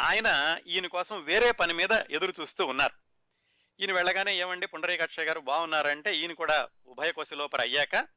ఆయన 0.00 0.60
ఈయన 0.66 0.86
కోసం 0.86 1.24
వేరే 1.24 1.52
పని 1.52 1.72
మీద 1.72 1.90
ఎదురు 1.90 2.32
చూస్తూ 2.40 2.66
ఉన్నారు. 2.66 2.94
ఈయన 3.80 3.92
వెళ్ళగానే 3.92 4.36
ఏమండి 4.36 4.66
పుండరీకాక్ష 4.66 5.20
గారు 5.20 5.40
బాగున్నారంటే 5.40 6.16
ఈయన 6.16 6.32
కూడా 6.32 6.68
ఉభయకోశలోపర 6.86 7.58
లోపల 7.58 7.60
అయ్యాక 7.60 8.08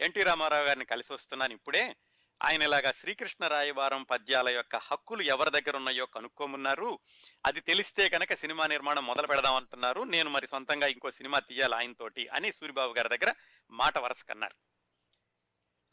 ఎన్టీ 0.00 0.22
రామారావు 0.22 0.64
గారిని 0.64 0.84
కలిసి 0.84 1.12
వస్తున్నాను 1.12 1.52
ఇప్పుడే. 1.52 1.96
ఆయన 2.44 2.62
ఇలాగా 2.62 2.92
శ్రీకృష్ణ 2.92 3.46
రాయవారం 3.46 4.02
పద్యాల 4.02 4.48
యొక్క 4.48 4.76
హక్కులు 4.76 5.22
ఎవరి 5.22 5.50
దగ్గర 5.50 5.76
ఉన్నాయో 5.76 6.06
కనుక్కోమున్నారు. 6.06 6.98
అది 7.46 7.60
తెలిస్తే 7.60 8.08
కనుక 8.08 8.34
సినిమా 8.34 8.66
నిర్మాణం 8.66 9.06
మొదలు 9.06 9.26
పెడదాం 9.26 9.54
అంటున్నారు 9.54 10.02
నేను 10.02 10.30
మరి 10.30 10.46
సొంతంగా 10.46 10.86
ఇంకో 10.86 11.10
సినిమా 11.10 11.38
తీయాలి 11.38 11.74
ఆయనతోటి 11.74 12.28
అని 12.28 12.52
సూరిబాబు 12.52 12.92
గారి 12.92 13.08
దగ్గర 13.08 13.34
మాట 13.70 13.98
వరసకన్నారు. 13.98 14.54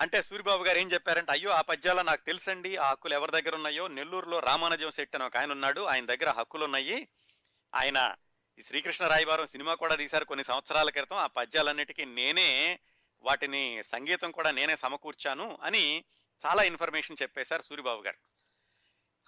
అంటే 0.02 0.24
సూరిబాబు 0.24 0.64
గారు 0.64 0.78
ఏం 0.78 0.92
చెప్పారంటే 0.92 1.32
అయ్యో 1.32 1.50
ఆ 1.50 1.62
పద్యాల 1.62 2.02
నాకు 2.02 2.26
తెలుసండి. 2.26 2.78
ఆ 2.78 2.90
హక్కులు 2.90 3.14
ఎవరి 3.14 3.32
దగ్గర 3.32 3.56
ఉన్నాయో? 3.56 3.88
నెల్లూరులో 3.88 4.40
రామానుజం 4.40 4.92
శెట్టి 4.92 5.18
అని 5.18 5.26
ఒక 5.26 5.38
ఆయన 5.38 5.52
ఉన్నాడు. 5.52 5.82
ఆయన 5.82 6.06
దగ్గర 6.06 6.30
హక్కులు 6.30 6.66
ఉన్నాయి. 6.66 7.08
ఆయన 7.76 8.16
ఈ 8.60 8.62
శ్రీకృష్ణ 8.62 9.08
రాయవారం 9.08 9.46
సినిమా 9.46 9.76
కూడా 9.76 9.96
తీశారు 9.96 10.26
కొన్ని 10.26 10.44
సంవత్సరాల 10.44 10.90
క్రితం. 10.90 11.16
ఆ 11.16 11.28
పద్యాలన్నిటికీ 11.28 12.06
నేనే 12.06 12.80
వాటిని 13.22 13.84
సంగీతం 13.84 14.32
కూడా 14.32 14.52
నేనే 14.52 14.76
సమకూర్చాను 14.76 15.60
అని 15.64 16.04
చాలా 16.46 16.64
ఇన్ఫర్మేషన్ 16.64 17.18
చెప్పేశారు 17.22 17.62
సూరిబాబు 17.62 18.02
గారు. 18.02 18.18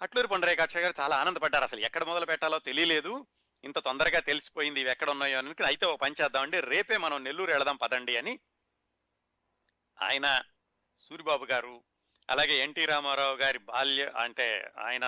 అట్లూరి 0.02 0.28
పొండరేకాక్ష 0.28 0.76
గారు 0.76 0.94
చాలా 1.00 1.16
ఆనందపడ్డారు 1.16 1.64
అసలు 1.64 1.80
ఎక్కడ 1.80 2.04
మొదలు 2.04 2.26
పెట్టాలో 2.26 2.58
తెలియలేదు. 2.58 3.26
ఇంత 3.64 3.78
తొందరగా 3.78 4.20
తెలిసిపోయింది 4.20 4.80
ఇవి 4.80 4.90
ఎక్కడ 4.90 5.10
ఉన్నాయో 5.10 5.38
అని 5.38 5.66
అయితే 5.66 5.86
ఒక 5.86 6.00
పని 6.00 6.14
చేద్దామండి 6.22 6.60
రేపే 6.60 6.96
మనం 6.96 7.24
నెల్లూరు 7.24 7.52
వెళదాం 7.52 7.76
పదండి 7.76 8.16
అని 8.16 8.40
ఆయన 10.02 10.42
సూరిబాబు 10.98 11.44
గారు 11.44 11.84
అలాగే 12.30 12.58
ఎన్టీ 12.58 12.84
రామారావు 12.86 13.36
గారి 13.36 13.58
బాల్య 13.58 14.12
అంటే 14.16 14.72
ఆయన 14.78 15.04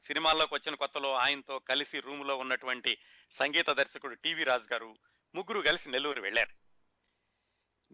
సినిమాల్లోకి 0.00 0.54
వచ్చిన 0.54 0.74
కొత్తలో 0.74 1.14
ఆయనతో 1.14 1.58
కలిసి 1.58 2.00
రూములో 2.00 2.36
ఉన్నటువంటి 2.36 2.98
సంగీత 3.30 3.70
దర్శకుడు 3.70 4.14
టీవీ 4.14 4.44
రాజు 4.44 4.68
గారు 4.72 4.96
ముగ్గురు 5.34 5.60
కలిసి 5.60 5.90
నెల్లూరు 5.90 6.20
వెళ్ళారు. 6.20 6.59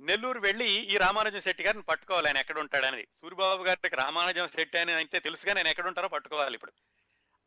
నెల్లూరు 0.07 0.41
వెళ్ళి 0.41 0.69
ఈ 0.69 0.97
రామానుజం 0.97 1.41
శెట్టి 1.41 1.63
గారిని 1.63 1.83
పట్టుకోవాలి. 1.83 2.27
ఆయన 2.27 2.37
ఎక్కడ 2.37 2.59
ఉంటాడనేది 2.59 3.09
సూర్యబాబు 3.13 3.65
గారికి 3.65 3.97
రామానుజం 3.97 4.47
శెట్టి 4.47 4.79
అని 4.79 4.93
అయితే 4.93 5.19
తెలుసుగా 5.19 5.55
నేను 5.55 5.69
ఎక్కడ 5.69 5.87
ఉంటారో 5.87 6.09
పట్టుకోవాలి 6.09 6.55
ఇప్పుడు. 6.55 6.73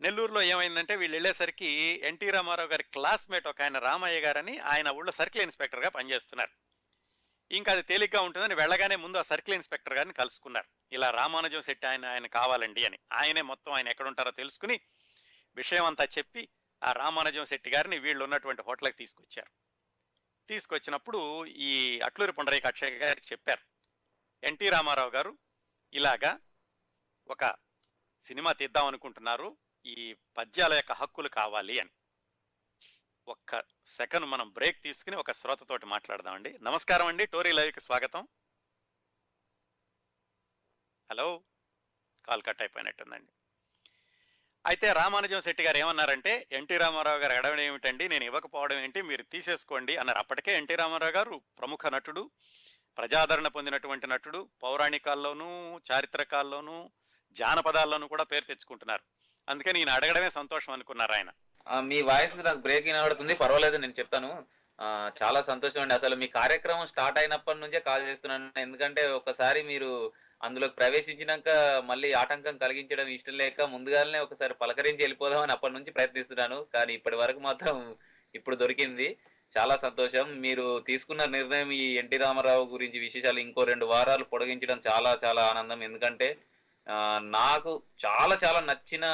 నెల్లూరులో 0.02 0.42
ఏమైందంటే 0.42 0.96
వీళ్ళు 0.96 1.16
వెళ్ళేసరికి 1.16 2.02
ఎన్టీ 2.04 2.30
రామారావు 2.30 2.70
గారి 2.70 2.84
క్లాస్మేట్ 2.84 3.48
ఒక 3.48 3.62
ఆయన 3.62 3.78
రామయ్య 3.78 4.20
గారని 4.20 4.60
ఆయన 4.60 4.90
ఊళ్ళో 4.90 5.12
సర్కిల్ 5.12 5.44
ఇన్స్పెక్టర్గా 5.44 5.90
పనిచేస్తున్నారు. 5.90 6.50
ఇంకా 7.52 7.72
అది 7.72 7.82
తేలిగ్గా 7.82 8.22
ఉంటుందని 8.22 8.56
వెళ్ళగానే 8.56 8.96
ముందు 8.96 9.18
ఆ 9.18 9.22
సర్కిల్ 9.22 9.56
ఇన్స్పెక్టర్ 9.56 9.94
గారిని 9.94 10.14
కలుసుకున్నారు. 10.14 10.68
ఇలా 10.92 11.10
రామానుజం 11.10 11.62
శెట్టి 11.62 11.88
ఆయన 11.88 12.06
ఆయన 12.06 12.28
కావాలండి 12.28 12.86
అని. 12.86 13.00
ఆయనే 13.14 13.42
మొత్తం 13.42 13.72
ఆయన 13.72 13.88
ఎక్కడ 13.88 14.08
ఉంటారో 14.08 14.32
తెలుసుకుని 14.32 14.80
విషయం 15.56 15.86
అంతా 15.86 16.08
చెప్పి 16.18 16.50
ఆ 16.84 16.92
రామానుజం 16.92 17.46
శెట్టి 17.46 17.70
గారిని 17.70 18.00
వీళ్ళు 18.00 18.24
ఉన్నటువంటి 18.24 18.62
హోటల్కి 18.62 18.98
తీసుకొచ్చారు. 18.98 19.69
తీసుకొచ్చినప్పుడు 20.50 21.46
ఈ 21.46 22.00
అట్లూరి 22.00 22.32
పుండరీక 22.32 22.66
అక్షయ్ 22.66 22.94
గారు 22.94 23.20
చెప్పారు. 23.20 23.62
ఎన్టీ 24.46 24.70
రామారావు 24.70 25.10
గారు 25.10 25.38
ఇలాగా 25.94 26.40
ఒక 27.28 27.56
సినిమా 28.22 28.54
తీద్దాం 28.54 28.86
అనుకుంటున్నారు. 28.86 29.58
ఈ 29.86 30.16
పద్యాల 30.38 30.74
యొక్క 30.74 30.92
హక్కులు 30.92 31.30
కావాలి 31.30 31.80
అని. 31.80 31.90
ఒక్క 33.28 33.64
సెకండ్ 33.86 34.26
మనం 34.26 34.50
బ్రేక్ 34.50 34.84
తీసుకుని 34.84 35.16
ఒక 35.16 35.32
శ్రోతతోటి 35.32 35.86
మాట్లాడదామండి. 35.86 36.58
నమస్కారం 36.62 37.06
అండి. 37.08 37.26
టోరీ 37.26 37.52
లైవ్కి 37.52 37.82
స్వాగతం. 37.82 38.28
హలో. 41.12 41.44
కాల్ 42.26 42.44
కట్ 42.44 42.62
అయిపోయినట్టుందండి. 42.62 43.32
అయితే 44.70 44.94
రామానుజం 44.94 45.42
శెట్టి 45.42 45.64
గారు 45.64 45.78
ఏమన్నారంటే 45.78 46.48
ఎన్టీ 46.52 46.78
రామారావు 46.78 47.20
గారు 47.20 47.34
అడగడం 47.34 47.60
ఏమిటండి 47.60 48.10
నేను 48.10 48.24
ఇవ్వకపోవడం 48.24 48.80
ఏంటి 48.80 49.02
మీరు 49.02 49.24
తీసేసుకోండి 49.24 49.98
అన్నారు. 49.98 50.20
అప్పటికే 50.20 50.58
ఎన్టీ 50.58 50.76
రామారావు 50.76 51.12
గారు 51.12 51.42
ప్రముఖ 51.60 51.88
నటుడు 51.88 52.30
ప్రజాదరణ 52.98 53.48
పొందినటువంటి 53.48 54.08
నటుడు 54.08 54.50
పౌరాణికాల్లోనూ 54.64 55.80
చారిత్రకాల్లోనూ 55.92 56.90
జానపదాల్లోనూ 57.32 58.08
కూడా 58.08 58.24
పేరు 58.24 58.44
తెచ్చుకుంటున్నారు. 58.44 59.04
అందుకని 59.50 59.80
ఈయన 59.80 59.90
అడగడమే 59.90 60.30
సంతోషం 60.30 60.74
అనుకున్నారు 60.74 61.12
ఆయన. 61.12 61.30
మీ 61.80 62.02
వాయిస్ 62.02 62.38
నాకు 62.38 62.58
బ్రేక్ 62.58 62.86
వినబడుతుంది 62.86 63.36
పర్వాలేదు 63.36 63.78
నేను 63.78 63.94
చెప్తాను. 64.00 64.46
చాలా 65.24 65.42
సంతోషం 65.42 65.82
అండి. 65.82 65.94
అసలు 65.94 66.16
మీ 66.16 66.28
కార్యక్రమం 66.28 66.88
స్టార్ట్ 66.88 67.20
అయినప్పటి 67.20 67.60
నుంచే 67.60 67.80
కాల్ 67.80 68.08
చేస్తున్నాను. 68.08 68.60
ఎందుకంటే 68.60 69.08
ఒకసారి 69.08 69.64
మీరు 69.64 70.12
అందులోకి 70.42 70.76
ప్రవేశించినాక 70.76 71.50
మళ్ళీ 71.86 72.12
ఆటంకం 72.12 72.58
కలిగించడం 72.58 73.08
ఇష్టం 73.08 73.34
లేక 73.34 73.62
ముందుగానే 73.62 74.20
ఒకసారి 74.20 74.54
పలకరించి 74.54 75.04
వెళ్ళిపోదామని 75.04 75.52
అప్పటి 75.52 75.74
నుంచి 75.74 75.92
ప్రయత్నిస్తున్నాను. 75.92 76.66
కానీ 76.74 76.94
ఇప్పటి 76.94 77.16
వరకు 77.16 77.40
మాత్రం 77.40 77.96
ఇప్పుడు 78.36 78.56
దొరికింది. 78.56 79.18
చాలా 79.58 79.78
సంతోషం. 79.78 80.42
మీరు 80.42 80.80
తీసుకున్న 80.80 81.26
నిర్ణయం 81.26 81.72
ఈ 81.72 81.96
ఎన్టీ 81.96 82.18
రామారావు 82.18 82.66
గురించి 82.66 83.00
విశేషాలు 83.00 83.40
ఇంకో 83.40 83.64
రెండు 83.64 83.86
వారాలు 83.86 84.24
పొడిగించడం 84.24 84.82
చాలా 84.88 85.20
చాలా 85.26 85.42
ఆనందం. 85.46 85.84
ఎందుకంటే 85.84 86.38
నాకు 87.22 87.84
చాలా 88.06 88.38
చాలా 88.44 88.60
నచ్చిన 88.60 89.06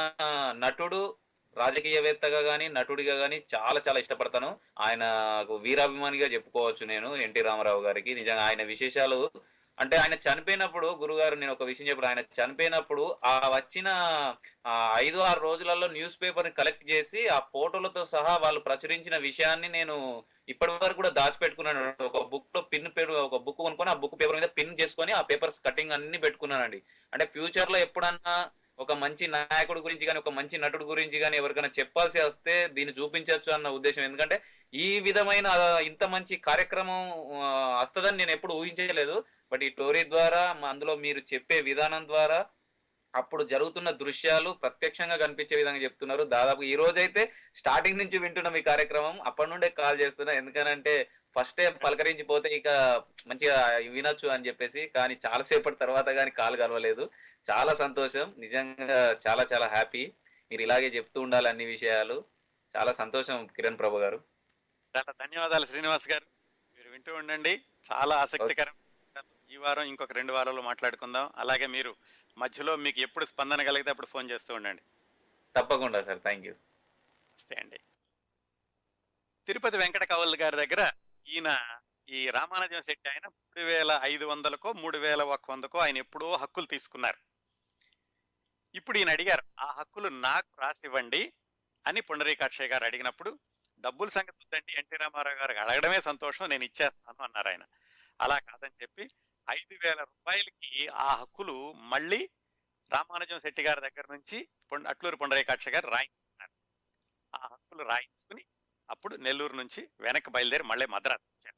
నటుడు 0.64 1.16
రాజకీయవేత్తగా 1.56 2.40
కానీ 2.40 2.68
నటుడిగా 2.68 3.14
కానీ 3.18 3.42
చాలా 3.54 3.80
చాలా 3.88 3.98
ఇష్టపడతాను. 3.98 4.58
ఆయనకు 4.78 5.56
వీరాభిమానిగా 5.56 6.26
చెప్పుకోవచ్చు 6.26 6.86
నేను 6.86 7.16
ఎన్టీ 7.16 7.42
రామారావు 7.42 7.82
గారికి. 7.82 8.14
నిజంగా 8.14 8.42
ఆయన 8.42 8.62
విశేషాలు 8.62 9.30
అంటే 9.78 9.96
ఆయన 9.96 10.14
చనిపోయినప్పుడు 10.26 10.86
గురుగారు 11.00 11.34
నేను 11.34 11.52
ఒక 11.52 11.64
విషయం 11.70 11.88
చెప్పాను. 11.88 12.08
ఆయన 12.10 12.22
చనిపోయినప్పుడు 12.38 13.04
ఆ 13.24 13.32
వచ్చిన 13.56 13.88
ఆ 14.66 14.74
ఐదు 14.98 15.18
ఆరు 15.28 15.40
రోజులలో 15.40 15.86
న్యూస్ 15.96 16.16
పేపర్ని 16.22 16.52
కలెక్ట్ 16.58 16.84
చేసి 16.90 17.20
ఆ 17.36 17.38
ఫోటోలతో 17.54 18.02
సహా 18.14 18.32
వాళ్ళు 18.44 18.60
ప్రచురించిన 18.60 19.16
విషయాన్ని 19.28 19.68
నేను 19.68 19.96
ఇప్పటి 20.48 20.72
వరకు 20.72 20.98
కూడా 21.00 21.10
దాచిపెట్టుకున్నాను. 21.18 21.82
ఒక 22.08 22.22
బుక్లో 22.32 22.60
పిన్ 22.72 22.90
పేరు 22.96 23.14
ఒక 23.28 23.36
బుక్ 23.46 23.56
కొనుక్కొని 23.56 23.90
ఆ 23.90 23.94
బుక్ 23.94 24.20
పేపర్ 24.20 24.36
మీద 24.36 24.48
పిన్ 24.58 24.76
చేసుకొని 24.80 25.12
ఆ 25.12 25.22
పేపర్స్ 25.22 25.64
కటింగ్ 25.66 25.92
అన్ని 25.92 26.18
పెట్టుకున్నానండి. 26.18 26.80
అంటే 27.12 27.26
ఫ్యూచర్లో 27.26 27.78
ఎప్పుడన్నా 27.78 28.36
ఒక 28.78 28.92
మంచి 28.92 29.24
నాయకుడి 29.28 29.80
గురించి 29.80 30.06
కానీ 30.06 30.18
ఒక 30.18 30.28
మంచి 30.28 30.56
నటుడు 30.58 30.84
గురించి 30.84 31.18
కానీ 31.18 31.36
ఎవరికైనా 31.36 31.70
చెప్పాల్సి 31.78 32.18
వస్తే 32.22 32.54
దీన్ని 32.68 32.94
చూపించవచ్చు 32.98 33.50
అన్న 33.54 33.68
ఉద్దేశం. 33.68 34.02
ఎందుకంటే 34.02 34.36
ఈ 34.74 35.00
విధమైన 35.00 35.46
ఇంత 35.84 36.04
మంచి 36.04 36.36
కార్యక్రమం 36.36 37.00
వస్తుందని 37.82 38.16
నేను 38.16 38.30
ఎప్పుడు 38.30 38.54
ఊహించలేదు. 38.54 39.16
బట్ 39.52 39.62
ఈ 39.62 39.68
టోరీ 39.68 40.04
ద్వారా 40.04 40.56
అందులో 40.68 40.96
మీరు 40.96 41.20
చెప్పే 41.34 41.60
విధానం 41.60 42.06
ద్వారా 42.06 42.46
అప్పుడు 43.16 43.44
జరుగుతున్న 43.44 43.90
దృశ్యాలు 43.90 44.50
ప్రత్యక్షంగా 44.50 45.16
కనిపించే 45.16 45.56
విధంగా 45.56 45.76
చెప్తున్నారు. 45.76 46.24
దాదాపు 46.24 46.62
ఈ 46.62 46.74
రోజు 46.74 46.98
అయితే 46.98 47.32
స్టార్టింగ్ 47.54 47.98
నుంచి 47.98 48.18
వింటున్నాం 48.18 48.56
ఈ 48.56 48.62
కార్యక్రమం. 48.62 49.22
అప్పటి 49.22 49.50
నుండే 49.50 49.68
కాల్ 49.68 50.00
చేస్తున్నా. 50.00 50.34
ఎందుకనంటే 50.34 51.10
ఫస్ట్ 51.38 51.56
టైం 51.56 52.46
ఇక 52.46 52.68
మంచిగా 53.26 53.76
వినొచ్చు 53.90 54.28
అని 54.28 54.46
చెప్పేసి 54.46 54.88
కానీ 54.88 55.18
చాలాసేపటి 55.26 55.76
తర్వాత 55.76 56.06
కానీ 56.06 56.30
కాల్ 56.30 56.56
కలవలేదు. 56.58 57.10
చాలా 57.50 57.74
సంతోషం. 57.74 58.34
నిజంగా 58.38 59.20
చాలా 59.28 59.46
చాలా 59.52 59.66
హ్యాపీ. 59.66 60.12
మీరు 60.50 60.62
ఇలాగే 60.62 60.86
చెప్తూ 60.86 61.20
ఉండాలి 61.20 61.48
అన్ని 61.48 61.64
విషయాలు. 61.64 62.24
చాలా 62.76 62.92
సంతోషం 62.92 63.46
కిరణ్ 63.46 63.78
ప్రభు 63.78 63.98
గారు. 63.98 64.24
చాలా 64.96 65.12
ధన్యవాదాలు 65.26 65.66
శ్రీనివాస్ 65.66 66.10
గారు. 66.10 66.26
మీరు 66.76 66.90
వింటూ 66.90 67.14
ఉండండి. 67.14 67.60
చాలా 67.92 68.16
ఆసక్తికరం. 68.16 68.72
ఈ 69.50 69.56
వారం 69.56 69.82
ఇంకొక 69.82 70.12
రెండు 70.12 70.32
వారాల్లో 70.32 70.62
మాట్లాడుకుందాం. 70.62 71.32
అలాగే 71.36 71.66
మీరు 71.66 71.96
మధ్యలో 72.38 72.76
మీకు 72.76 73.00
ఎప్పుడు 73.00 73.24
స్పందన 73.24 73.62
కలిగితే 73.62 73.90
అప్పుడు 73.90 74.06
ఫోన్ 74.06 74.30
చేస్తూ 74.30 74.54
ఉండండి. 74.54 74.82
తప్పకుండా 75.56 76.02
సార్. 76.02 76.18
Thank 76.18 76.46
you. 76.46 76.52
నమస్తే 76.52 77.54
అండి. 77.54 77.80
తిరుపతి 79.46 79.76
వెంకట 79.76 80.04
కవల్ 80.04 80.36
గారి 80.36 80.56
దగ్గర 80.56 80.92
ఈయన 81.28 81.78
ఈ 82.08 82.30
రామానుజం 82.30 82.80
శెట్టి 82.80 83.08
ఆయన 83.08 83.26
మూడు 83.26 83.60
వేల 83.60 84.00
ఐదు 84.02 84.24
వందలకో 84.24 84.72
మూడు 84.72 84.98
వేల 84.98 85.22
ఒక 85.22 85.50
వందకో 85.50 85.78
ఆయన 85.78 85.98
ఎప్పుడో 85.98 86.36
హక్కులు 86.36 86.66
తీసుకున్నారు. 86.66 87.16
ఇప్పుడు 88.74 88.98
ఈయన 88.98 89.10
అడిగారు 89.10 89.42
ఆ 89.60 89.72
హక్కులు 89.72 90.08
నాకు 90.08 90.60
రాసివ్వండి 90.60 91.32
అని 91.86 92.00
పుండరీకాక్షయ్య 92.00 92.68
గారు 92.68 92.84
అడిగినప్పుడు 92.84 93.38
డబ్బుల 93.80 94.08
సంగతి 94.08 94.30
వద్దండి 94.30 94.72
ఎన్టీ 94.72 94.96
రామారావు 94.96 95.36
గారు 95.36 95.52
అడగడమే 95.52 96.00
సంతోషం 96.00 96.48
నేను 96.48 96.64
ఇచ్చేస్తాను 96.64 97.22
అన్నారు 97.22 97.48
ఆయన. 97.48 97.62
అలా 98.20 98.38
కాదని 98.38 98.82
చెప్పి 98.82 99.10
ఐదు 99.50 99.78
వేల 99.84 100.00
రూపాయలకి 100.00 100.88
ఆ 100.88 101.14
హక్కులు 101.14 101.72
మళ్ళీ 101.72 102.30
రామానుజం 102.92 103.38
శెట్టి 103.38 103.62
గారి 103.62 103.80
దగ్గర 103.80 104.12
నుంచి 104.12 104.48
అట్లూరు 104.88 105.16
అట్లూరి 105.16 105.70
గారు 105.70 105.90
రాయించుకున్నారు. 105.90 106.52
ఆ 107.36 107.48
హక్కులు 107.52 107.82
రాయించుకుని 107.82 108.44
అప్పుడు 108.90 109.16
నెల్లూరు 109.16 109.56
నుంచి 109.56 109.90
వెనక్కి 110.00 110.30
బయలుదేరి 110.30 110.62
మళ్ళీ 110.62 110.86
మద్రాసు 110.86 111.28
వచ్చారు. 111.28 111.56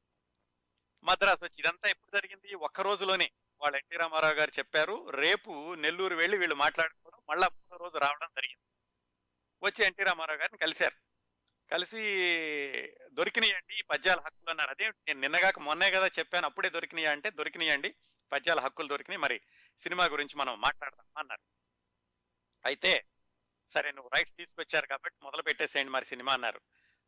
మద్రాసు 1.05 1.45
వచ్చి 1.45 1.61
ఇదంతా 1.61 1.89
ఎప్పుడు 1.89 2.17
జరిగింది? 2.17 2.55
ఒక్క 2.55 2.81
రోజులోనే 2.81 3.33
వాళ్ళు 3.61 3.79
ఎన్టీ 3.79 3.97
రామారావు 3.97 4.35
గారు 4.35 4.51
చెప్పారు 4.59 5.11
రేపు 5.11 5.75
నెల్లూరు 5.75 6.15
వెళ్ళి 6.15 6.39
వీళ్ళు 6.39 6.55
మాట్లాడుకోవడం 6.55 7.19
మళ్ళా 7.29 7.49
మూడో 7.49 7.77
రోజు 7.77 7.99
రావడం 7.99 8.29
జరిగింది. 8.29 8.63
వచ్చి 9.63 9.85
ఎన్టీ 9.85 10.03
రామారావు 10.03 10.39
గారిని 10.39 10.59
కలిశారు. 10.59 11.08
కలిసి 11.71 12.03
దొరికినాయండి 13.13 13.75
ఈ 13.75 13.83
పద్యాల 13.83 14.21
హక్కులు 14.21 14.51
అన్నారు. 14.51 14.71
అదే 14.71 14.89
నేను 14.89 15.21
నిన్నగాక 15.21 15.59
మొన్నే 15.59 15.91
కదా 15.91 16.07
చెప్పాను 16.19 16.47
అప్పుడే 16.47 16.71
దొరికినాయా 16.71 17.11
అంటే 17.13 17.31
దొరికినాయండి 17.31 17.95
పద్యాల 18.33 18.61
హక్కులు 18.61 18.89
దొరికినాయి. 18.89 19.21
మరి 19.21 19.41
సినిమా 19.79 20.05
గురించి 20.05 20.37
మనం 20.37 20.61
మాట్లాడదాం 20.61 21.07
అన్నారు. 21.19 21.43
అయితే 22.65 23.05
సరే 23.69 23.93
నువ్వు 23.93 24.11
రైట్స్ 24.15 24.37
తీసుకొచ్చారు 24.37 24.87
కాబట్టి 24.87 25.25
మొదలు 25.25 25.43
పెట్టేసేయండి 25.43 25.93
మరి 25.93 26.05
సినిమా 26.05 26.33
అన్నారు. 26.33 26.61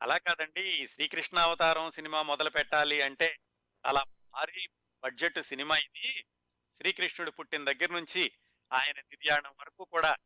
అలా 0.03 0.19
కాదండి 0.19 0.61
ఈ 0.61 0.87
శ్రీకృష్ణ 0.87 1.39
అవతారం 1.39 1.91
సినిమా 1.91 2.23
మొదలు 2.23 2.51
పెట్టాలి 2.51 3.03
అంటే 3.03 3.39
అలా 3.87 4.05
భారీ 4.35 4.67
బడ్జెట్ 5.03 5.41
సినిమా 5.41 5.77
ఇది. 5.77 6.25
శ్రీకృష్ణుడు 6.75 7.31
పుట్టిన 7.31 7.65
దగ్గర 7.65 7.93
నుంచి 7.93 8.33
ఆయన 8.73 8.95
నిర్యాణం 9.01 9.55
వరకు 9.61 9.85
కూడా 9.85 10.17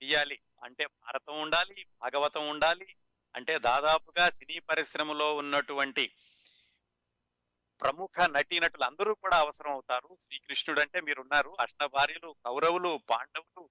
తీయాలి 0.00 0.38
అంటే 0.62 0.86
భారతం 0.86 1.40
ఉండాలి 1.40 1.86
భాగవతం 2.02 2.48
ఉండాలి 2.48 2.96
అంటే 3.36 3.58
దాదాపుగా 3.58 4.30
సినీ 4.30 4.58
పరిశ్రమలో 4.58 5.34
ఉన్నటువంటి 5.36 6.14
ప్రముఖ 7.80 8.20
నటీనటులు 8.20 8.84
అందరూ 8.84 9.14
కూడా 9.14 9.38
అవసరం 9.38 9.72
అవుతారు 9.72 10.16
శ్రీకృష్ణుడు 10.20 10.80
అంటే 10.80 11.00
మీరున్నారు. 11.00 11.56
అష్టభార్యలు 11.60 12.36
కౌరవులు 12.46 13.00
పాండవులు 13.10 13.70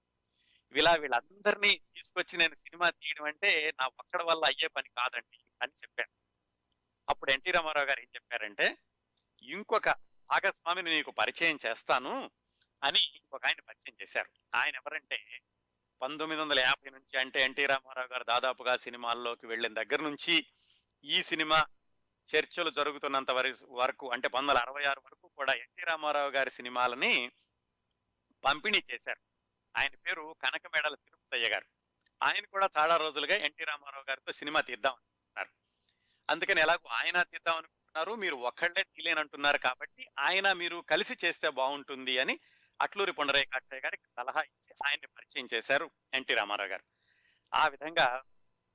ఇలా 0.72 0.94
వీళ్ళందరినీ 0.94 1.78
తీసుకొచ్చి 1.78 2.38
నేను 2.38 2.54
సినిమా 2.54 2.90
తీయడం 2.90 3.24
అంటే 3.24 3.72
నా 3.80 3.86
ఒక్కడ 3.86 4.22
వల్ల 4.22 4.44
అయ్యే 4.44 4.68
పని 4.68 4.88
కాదండి 4.88 5.38
అని 5.62 5.72
చెప్పాను 5.72 6.12
అప్పుడు 7.08 7.30
ఎన్టీ 7.30 7.50
రామారావు 7.50 7.86
గారు 7.86 8.00
ఏం 8.00 8.06
చెప్పారంటే 8.14 8.78
ఇంకొక 9.42 9.88
భాగస్వామిని 10.30 10.90
నీకు 10.90 11.10
పరిచయం 11.10 11.58
చేస్తాను 11.66 12.30
అని 12.84 13.20
ఒక 13.32 13.46
ఆయన 13.46 13.60
పరిచయం 13.68 13.96
చేశారు. 14.02 14.30
ఆయన 14.54 14.76
ఎవరంటే 14.76 15.40
పంతొమ్మిది 16.02 16.42
వందల 16.42 16.60
యాభై 16.60 16.90
నుంచి 16.90 17.20
అంటే 17.20 17.42
ఎన్టీ 17.42 17.66
రామారావు 17.66 18.08
గారు 18.12 18.24
దాదాపుగా 18.24 18.76
సినిమాల్లోకి 18.76 19.46
వెళ్ళిన 19.46 19.74
దగ్గర 19.74 20.02
నుంచి 20.02 20.46
ఈ 21.04 21.22
సినిమా 21.22 21.64
చర్చలు 22.34 22.70
జరుగుతున్నంత 22.70 23.30
వరకు 23.30 23.66
వరకు 23.70 24.10
అంటే 24.12 24.28
పంతొమ్మిది 24.28 24.58
వందల 24.58 24.70
అరవై 24.70 24.84
ఆరు 24.84 25.02
వరకు 25.06 25.28
కూడా 25.28 25.52
ఎన్టీ 25.52 25.82
రామారావు 25.82 26.30
గారి 26.30 26.50
సినిమాలని 26.50 27.30
పంపిణీ 28.44 28.82
చేశారు. 28.92 29.20
ఆయన 29.76 29.94
పేరు 29.94 30.36
కనకమేడల 30.42 30.94
తిరుపతయ్య 30.94 31.48
గారు. 31.48 31.66
ఆయన 32.22 32.44
కూడా 32.44 32.68
చాలా 32.78 32.96
రోజులుగా 32.96 33.36
ఎన్టీ 33.36 33.64
రామారావు 33.64 34.04
గారితో 34.10 34.32
సినిమా 34.32 34.60
తీద్దాం 34.60 34.92
అనుకుంటున్నారు. 34.92 35.50
అందుకని 36.30 36.60
ఎలాగో 36.60 36.88
ఆయన 36.88 37.22
తీద్దాం 37.22 37.56
అనుకుంటున్నారు 37.56 38.14
మీరు 38.14 38.36
ఒక్కళ్ళే 38.36 38.82
తీలేనంటున్నారు 38.82 39.58
కాబట్టి 39.58 40.06
ఆయన 40.18 40.52
మీరు 40.52 40.84
కలిసి 40.90 41.16
చేస్తే 41.24 41.50
బాగుంటుంది 41.50 42.18
అని 42.18 42.38
అట్లూరి 42.82 43.12
పుండరేకాక్షయ్య 43.12 43.80
గారికి 43.80 44.06
సలహా 44.16 44.40
ఇచ్చి 44.40 44.74
ఆయన్ని 44.86 45.06
పరిచయం 45.06 45.48
చేశారు 45.54 45.90
ఎన్టీ 46.14 46.34
రామారావు 46.34 46.70
గారు. 46.70 46.84
ఆ 47.52 47.68
విధంగా 47.68 48.22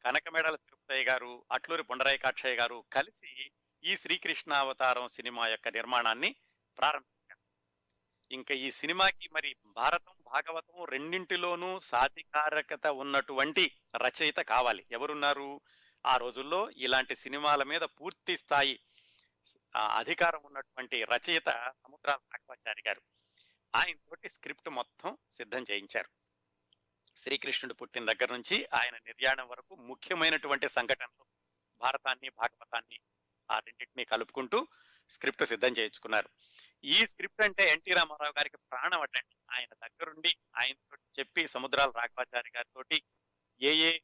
కనకమేడల 0.06 0.56
తిరుపతయ్య 0.56 1.04
గారు 1.04 1.46
అట్లూరి 1.52 1.84
పుండరేకాక్షయ్య 1.84 2.56
గారు 2.56 2.86
కలిసి 2.94 3.52
ఈ 3.84 3.98
శ్రీకృష్ణ 3.98 4.54
అవతారం 4.54 5.08
సినిమా 5.08 5.48
యొక్క 5.48 5.68
నిర్మాణాన్ని 5.68 6.36
ప్రారంభించారు. 6.78 7.40
ఇంకా 8.32 8.56
ఈ 8.56 8.72
సినిమాకి 8.72 9.30
మరి 9.34 9.56
భారతం 9.66 10.14
భాగవతం 10.34 10.86
రెండింటిలోనూ 10.86 11.80
సాధికారకత 11.80 12.88
ఉన్నటువంటి 12.88 13.72
రచయిత 13.96 14.40
కావాలి. 14.40 14.86
ఎవరున్నారు? 14.92 15.62
ఆ 16.06 16.18
రోజుల్లో 16.18 16.70
ఇలాంటి 16.70 17.16
సినిమాల 17.16 17.64
మీద 17.64 17.82
పూర్తి 17.82 18.38
స్థాయి 18.38 18.80
ఆ, 19.76 19.88
అధికారం 20.00 20.42
ఉన్నటువంటి 20.44 21.04
రచయిత 21.04 21.50
సముద్రాల 21.84 22.20
రాఘవాచారి 22.34 22.84
గారు. 22.88 23.02
ఆయన 23.78 23.96
తోటి 23.96 24.30
స్క్రిప్ట్ 24.30 24.70
మొత్తం 24.70 25.18
సిద్ధం 25.34 25.64
చేయించారు. 25.72 26.10
శ్రీకృష్ణుడు 27.16 27.74
పుట్టిన 27.74 28.06
దగ్గర 28.06 28.34
నుంచి 28.34 28.66
ఆయన 28.74 28.96
నిర్యాణం 28.98 29.48
వరకు 29.48 29.76
ముఖ్యమైనటువంటి 29.76 30.70
సంఘటనలు 30.70 31.26
భారతాన్ని 31.82 32.30
భాగవతాన్ని 32.30 33.00
ఆ 33.52 33.56
రెండింటిని 33.60 34.06
కలుపుకుంటూ 34.06 34.68
స్క్రిప్ట్ 35.10 35.46
సిద్ధం 35.46 35.72
చేయించుకున్నారు. 35.72 36.30
ఈ 36.84 37.06
స్క్రిప్ట్ 37.06 37.42
అంటే 37.42 37.72
ఎన్టీ 37.72 37.94
రామారావు 37.94 38.34
గారికి 38.40 38.58
ప్రాణం 38.58 39.02
అటండి. 39.02 39.36
ఆయన 39.52 39.88
దగ్గరుండి 39.88 40.36
ఆయనతో 40.56 40.98
చెప్పి 41.20 41.48
సముద్రాల 41.48 41.90
రాఘవాచారి 41.90 42.52
గారితో 42.56 42.84
ఏ 43.62 43.74
ఏ 43.74 44.00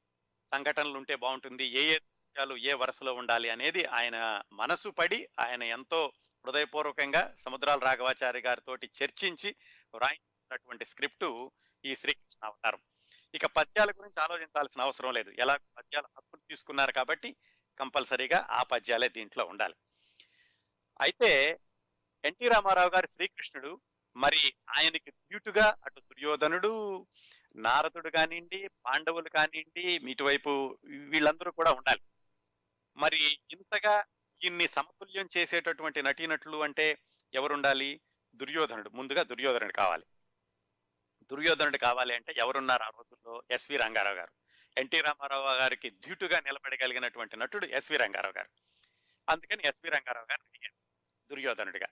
సంఘటనలు 0.53 0.97
ఉంటే 0.97 1.15
బాగుంటుంది 1.15 1.65
ఏ 1.65 1.83
ఏ 1.83 1.99
దృశ్యాలు 1.99 2.57
ఏ 2.57 2.73
వరుసలో 2.73 3.13
ఉండాలి 3.13 3.49
అనేది 3.49 3.86
ఆయన 3.86 4.41
మనసు 4.53 4.89
పడి 4.89 5.29
ఆయన 5.39 5.63
ఎంతో 5.63 6.13
హృదయపూర్వకంగా 6.45 7.34
సముద్రాల 7.38 7.79
రాఘవాచారి 7.79 8.39
గారితో 8.39 8.75
చర్చించి 8.75 9.56
వ్రాయించినటువంటి 9.95 10.86
స్క్రిప్టు 10.86 11.51
ఈ 11.86 11.95
శ్రీకృష్ణ 11.95 12.47
అవతారం. 12.47 12.79
ఇక 13.36 13.45
పద్యాల 13.45 13.91
గురించి 13.91 14.23
ఆలోచించాల్సిన 14.23 14.82
అవసరం 14.82 15.13
లేదు. 15.13 15.29
ఎలా 15.29 15.58
పద్యాల 15.77 16.03
హక్కులు 16.17 16.41
తీసుకున్నారు 16.49 16.91
కాబట్టి 16.91 17.36
కంపల్సరీగా 17.79 18.47
ఆ 18.49 18.63
పద్యాలే 18.63 19.10
దీంట్లో 19.10 19.45
ఉండాలి. 19.45 19.75
అయితే 21.01 21.60
ఎన్టీ 22.25 22.47
రామారావు 22.47 22.89
గారి 22.89 23.08
శ్రీకృష్ణుడు 23.12 23.82
మరి 24.15 24.53
ఆయనకి 24.69 25.12
డ్యూటుగా 25.12 25.75
అటు 25.84 25.99
దుర్యోధనుడు 25.99 26.71
నారదుడు 27.56 28.10
కానివ్వండి 28.10 28.69
పాండవులు 28.86 29.29
కానివ్వండి 29.29 30.12
ఇటువైపు 30.12 30.77
వీళ్ళందరూ 30.86 31.51
కూడా 31.51 31.71
ఉండాలి. 31.71 32.01
మరి 32.97 33.39
ఇంతగా 33.51 34.06
దీన్ని 34.41 34.67
సమతుల్యం 34.67 35.29
చేసేటటువంటి 35.37 36.01
నటీనటులు 36.01 36.63
అంటే 36.63 36.97
ఎవరుండాలి? 37.33 38.01
దుర్యోధనుడు. 38.35 38.89
ముందుగా 38.89 39.23
దుర్యోధనుడు 39.23 39.73
కావాలి. 39.73 40.03
దుర్యోధనుడు 41.23 41.77
కావాలి 41.77 42.15
అంటే 42.15 42.33
ఎవరున్నారు 42.37 42.83
ఆ 42.83 42.89
రోజుల్లో? 42.89 43.43
ఎస్వి 43.51 43.77
రంగారావు 43.77 44.15
గారు. 44.15 44.31
ఎన్టీ 44.77 45.01
రామారావు 45.01 45.47
గారికి 45.47 45.89
ధీటుగా 45.89 46.39
నిలబడగలిగినటువంటి 46.39 47.37
నటుడు 47.37 47.65
ఎస్వి 47.65 47.97
రంగారావు 47.97 48.37
గారు. 48.37 48.49
అందుకని 49.29 49.67
ఎస్వి 49.67 49.91
రంగారావు 49.91 50.25
గారు 50.31 50.41
అడిగారు. 50.41 50.73
దుర్యోధనుడిగా. 51.29 51.87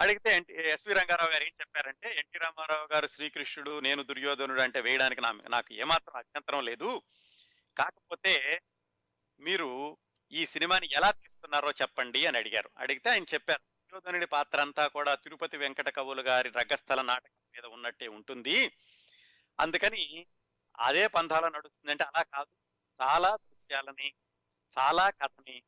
అడిగితే 0.00 0.36
ఎన్టీ 0.36 0.54
ఎస్వి 0.54 0.94
రంగారావు 0.94 1.30
గారు 1.30 1.42
ఏం 1.42 1.50
చెప్పారంటే 1.60 2.16
ఎన్టీ 2.16 2.38
రామారావు 2.38 2.94
గారు 2.94 3.06
శ్రీకృష్ణుడు 3.06 3.80
నేను 3.80 4.02
దుర్యోధనుడు 4.02 4.60
అంటే 4.60 4.80
వేయడానికి 4.80 5.20
నా 5.20 5.32
నాకు 5.50 5.72
ఏమాత్రం 5.72 6.16
అభ్యంతరం 6.16 6.64
లేదు. 6.64 7.02
కాకపోతే 7.78 8.60
మీరు 9.40 9.98
ఈ 10.32 10.46
సినిమాని 10.46 10.88
ఎలా 10.92 11.10
తీస్తున్నారో 11.10 11.70
చెప్పండి 11.70 12.26
అని 12.26 12.38
అడిగారు. 12.38 12.70
అడిగితే 12.78 13.10
ఆయన 13.10 13.22
చెప్పారు 13.22 13.58
దుర్యోధనుడి 13.58 14.26
పాత్ర 14.26 14.60
అంతా 14.60 14.86
కూడా 14.86 15.14
తిరుపతి 15.14 15.56
వెంకట 15.56 15.88
కవులు 15.88 16.22
గారి 16.22 16.48
రంగస్థల 16.48 17.02
నాటకం 17.02 17.46
మీద 17.54 17.64
ఉన్నట్టే 17.66 18.08
ఉంటుంది. 18.08 18.72
అందుకని 19.60 20.26
అదే 20.78 21.06
పంథాలో 21.06 21.48
నడుస్తుందంటే 21.48 22.04
అలా 22.04 22.22
కాదు. 22.22 22.52
చాలా 23.02 23.36
దృశ్యాలని 23.36 24.12
చాలా 24.78 25.10
కథని 25.10 25.62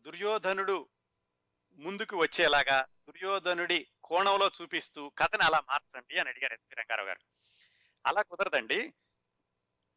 దుర్యోధనుడు 0.00 0.88
ముందుకు 1.72 2.16
వచ్చేలాగా 2.16 2.86
దుర్యోధనుడి 3.08 3.86
కోణంలో 4.04 4.50
చూపిస్తూ 4.62 5.08
కథని 5.08 5.44
అలా 5.44 5.60
మార్చండి 5.60 6.18
అని 6.18 6.28
అడిగారు 6.28 6.52
ఎస్పి 6.52 6.74
రంగారావు 6.74 7.08
గారు. 7.08 7.20
అలా 8.06 8.22
కుదరదండి. 8.22 8.92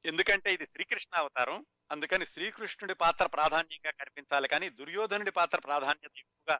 ఎందుకంటే 0.05 0.53
ఇది 0.53 0.65
శ్రీకృష్ణ 0.65 1.17
అవతారం. 1.17 1.65
అందుకని 1.91 2.25
శ్రీకృష్ణుడి 2.25 2.93
పాత్ర 2.93 3.25
ప్రాధాన్యంగా 3.25 3.91
కనిపించాలి. 3.91 4.47
కానీ 4.47 4.69
దుర్యోధనుడి 4.69 5.31
పాత్ర 5.31 5.59
ప్రాధాన్యత 5.59 6.11
ఎక్కువగా 6.17 6.59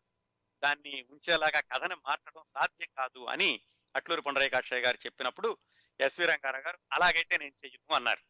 దాన్ని 0.64 1.08
ఉంచేలాగా 1.10 1.60
కథను 1.60 1.96
మార్చడం 1.96 2.44
సాధ్యం 2.48 2.88
కాదు 2.98 3.26
అని 3.26 3.62
అట్లూరు 3.96 4.22
పొండరేకాక్షయ్య 4.22 4.82
గారు 4.82 4.98
చెప్పినప్పుడు 5.06 5.58
ఎస్వి 6.00 6.26
రంగారావు 6.26 6.64
గారు 6.64 6.80
అలాగైతే 6.92 7.38
నేను 7.38 7.54
చెయ్యను 7.66 7.96
అన్నారు. 7.96 8.22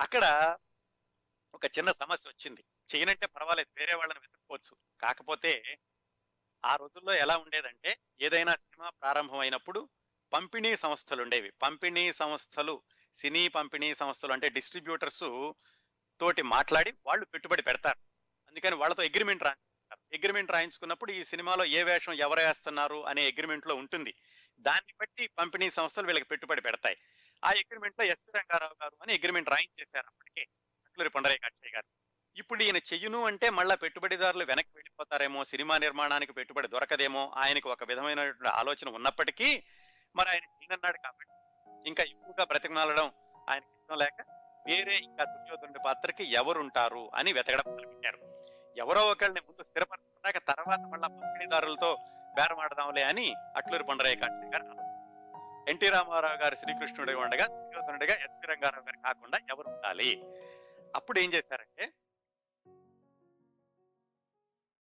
అక్కడ 0.00 0.56
ఒక 1.54 1.64
చిన్న 1.64 1.92
సమస్య 1.92 2.30
వచ్చింది. 2.30 2.64
చేయనంటే 2.94 3.26
పర్వాలేదు 3.26 3.70
వేరే 3.78 3.94
వాళ్ళని 3.94 4.18
వెతుక్కోవచ్చు. 4.18 4.76
కాకపోతే 5.00 5.78
ఆ 6.64 6.76
రోజుల్లో 6.76 7.14
ఎలా 7.14 7.36
ఉండేదంటే 7.36 7.98
ఏదైనా 8.20 8.56
సినిమా 8.56 8.90
ప్రారంభమైనప్పుడు 8.90 9.88
పంపిణీ 10.32 10.76
సంస్థలు 10.76 11.22
ఉండేవి 11.22 11.50
పంపిణీ 11.50 12.12
సంస్థలు 12.12 12.82
సినీ 13.14 13.48
పంపిణీ 13.48 13.94
సంస్థలు 13.94 14.32
అంటే 14.32 14.48
డిస్ట్రిబ్యూటర్స్ 14.48 15.24
తోటి 16.20 16.42
మాట్లాడి 16.42 16.94
వాళ్ళు 17.06 17.24
పెట్టుబడి 17.24 17.62
పెడతారు. 17.62 17.98
అందుకని 18.48 18.74
వాళ్ళతో 18.74 19.02
అగ్రిమెంట్ 19.02 19.42
రాయించుకుంటారు 19.42 19.70
అగ్రిమెంట్ 20.14 20.50
రాయించుకున్నప్పుడు 20.50 21.12
ఈ 21.12 21.24
సినిమాలో 21.24 21.64
ఏ 21.64 21.82
వేషం 21.82 22.12
ఎవరు 22.12 22.40
వేస్తున్నారు 22.40 23.06
అనే 23.06 23.28
అగ్రిమెంట్లో 23.28 23.74
ఉంటుంది. 23.74 24.14
దాన్ని 24.60 24.92
బట్టి 25.00 25.28
పంపిణీ 25.38 25.70
సంస్థలు 25.70 26.06
వీళ్ళకి 26.06 26.24
పెట్టుబడి 26.24 26.60
పెడతాయి. 26.60 26.96
ఆ 27.44 27.48
అగ్రిమెంట్లో 27.48 28.04
ఎస్ 28.04 28.24
రంగారావు 28.36 28.76
గారు 28.82 28.96
అని 29.02 29.12
అగ్రిమెంట్ 29.14 29.48
రాయించేశారు 29.48 30.06
అప్పటికే 30.06 30.46
అట్లూరి 30.86 31.08
పొండరయ్య 31.08 31.38
కాక్షయ్య 31.38 31.72
గారు. 31.74 31.86
ఇప్పుడు 32.36 32.62
ఈయన 32.62 32.76
చెయ్యును 32.76 33.26
అంటే 33.26 33.50
మళ్ళా 33.50 33.74
పెట్టుబడిదారులు 33.74 34.44
వెనక్కి 34.44 34.70
వెళ్ళిపోతారేమో 34.74 35.44
సినిమా 35.44 35.78
నిర్మాణానికి 35.78 36.32
పెట్టుబడి 36.32 36.68
దొరకదేమో 36.68 37.32
ఆయనకు 37.36 37.70
ఒక 37.72 37.84
విధమైనటువంటి 37.84 38.48
ఆలోచన 38.48 38.88
ఉన్నప్పటికీ 38.88 39.64
మరి 40.16 40.28
ఆయన 40.28 40.44
చేయనన్నాడు 40.44 40.98
కాబట్టి 41.04 41.39
ఇంకా 41.84 42.02
ఎక్కువగా 42.12 42.44
బ్రతిమలాడడం 42.50 43.06
ఆయనకి 43.48 43.72
ఇష్టం 43.74 43.98
లేక 43.98 44.18
వేరే 44.66 44.94
ఇంకా 45.06 45.24
దుర్యోధనుడి 45.32 45.80
పాత్రకి 45.86 46.24
ఎవరుంటారు 46.40 47.04
అని 47.18 47.30
వెతకడం 47.32 47.66
మొదలుపెట్టారు. 47.70 48.18
ఎవరో 48.76 49.02
ఒకరిని 49.12 49.40
ముందు 49.46 49.62
స్థిరపరచుకున్నాక 49.68 50.38
తర్వాత 50.50 50.82
మళ్ళా 50.92 51.08
పంపిణీదారులతో 51.14 51.90
బేరమాడదాంలే 52.34 53.02
అని 53.02 53.26
అట్లూరి 53.58 53.84
పొండరయ్య 53.88 54.18
కాక్షయ్య 54.22 54.50
గారు 54.52 54.66
ఆలోచన 54.72 54.98
ఎన్టీ 55.66 55.88
రామారావు 55.94 56.38
గారు 56.42 56.56
శ్రీకృష్ణుడిగా 56.56 57.20
ఉండగా 57.24 57.46
దుర్యోధనుడిగా 57.56 58.14
ఎస్వి 58.26 58.46
రంగారావు 58.52 58.84
గారు 58.88 59.00
కాకుండా 59.06 59.38
ఎవరు 59.52 59.68
ఉండాలి 59.74 60.10
అప్పుడు 60.94 61.18
ఏం 61.18 61.30
చేశారంటే 61.34 61.84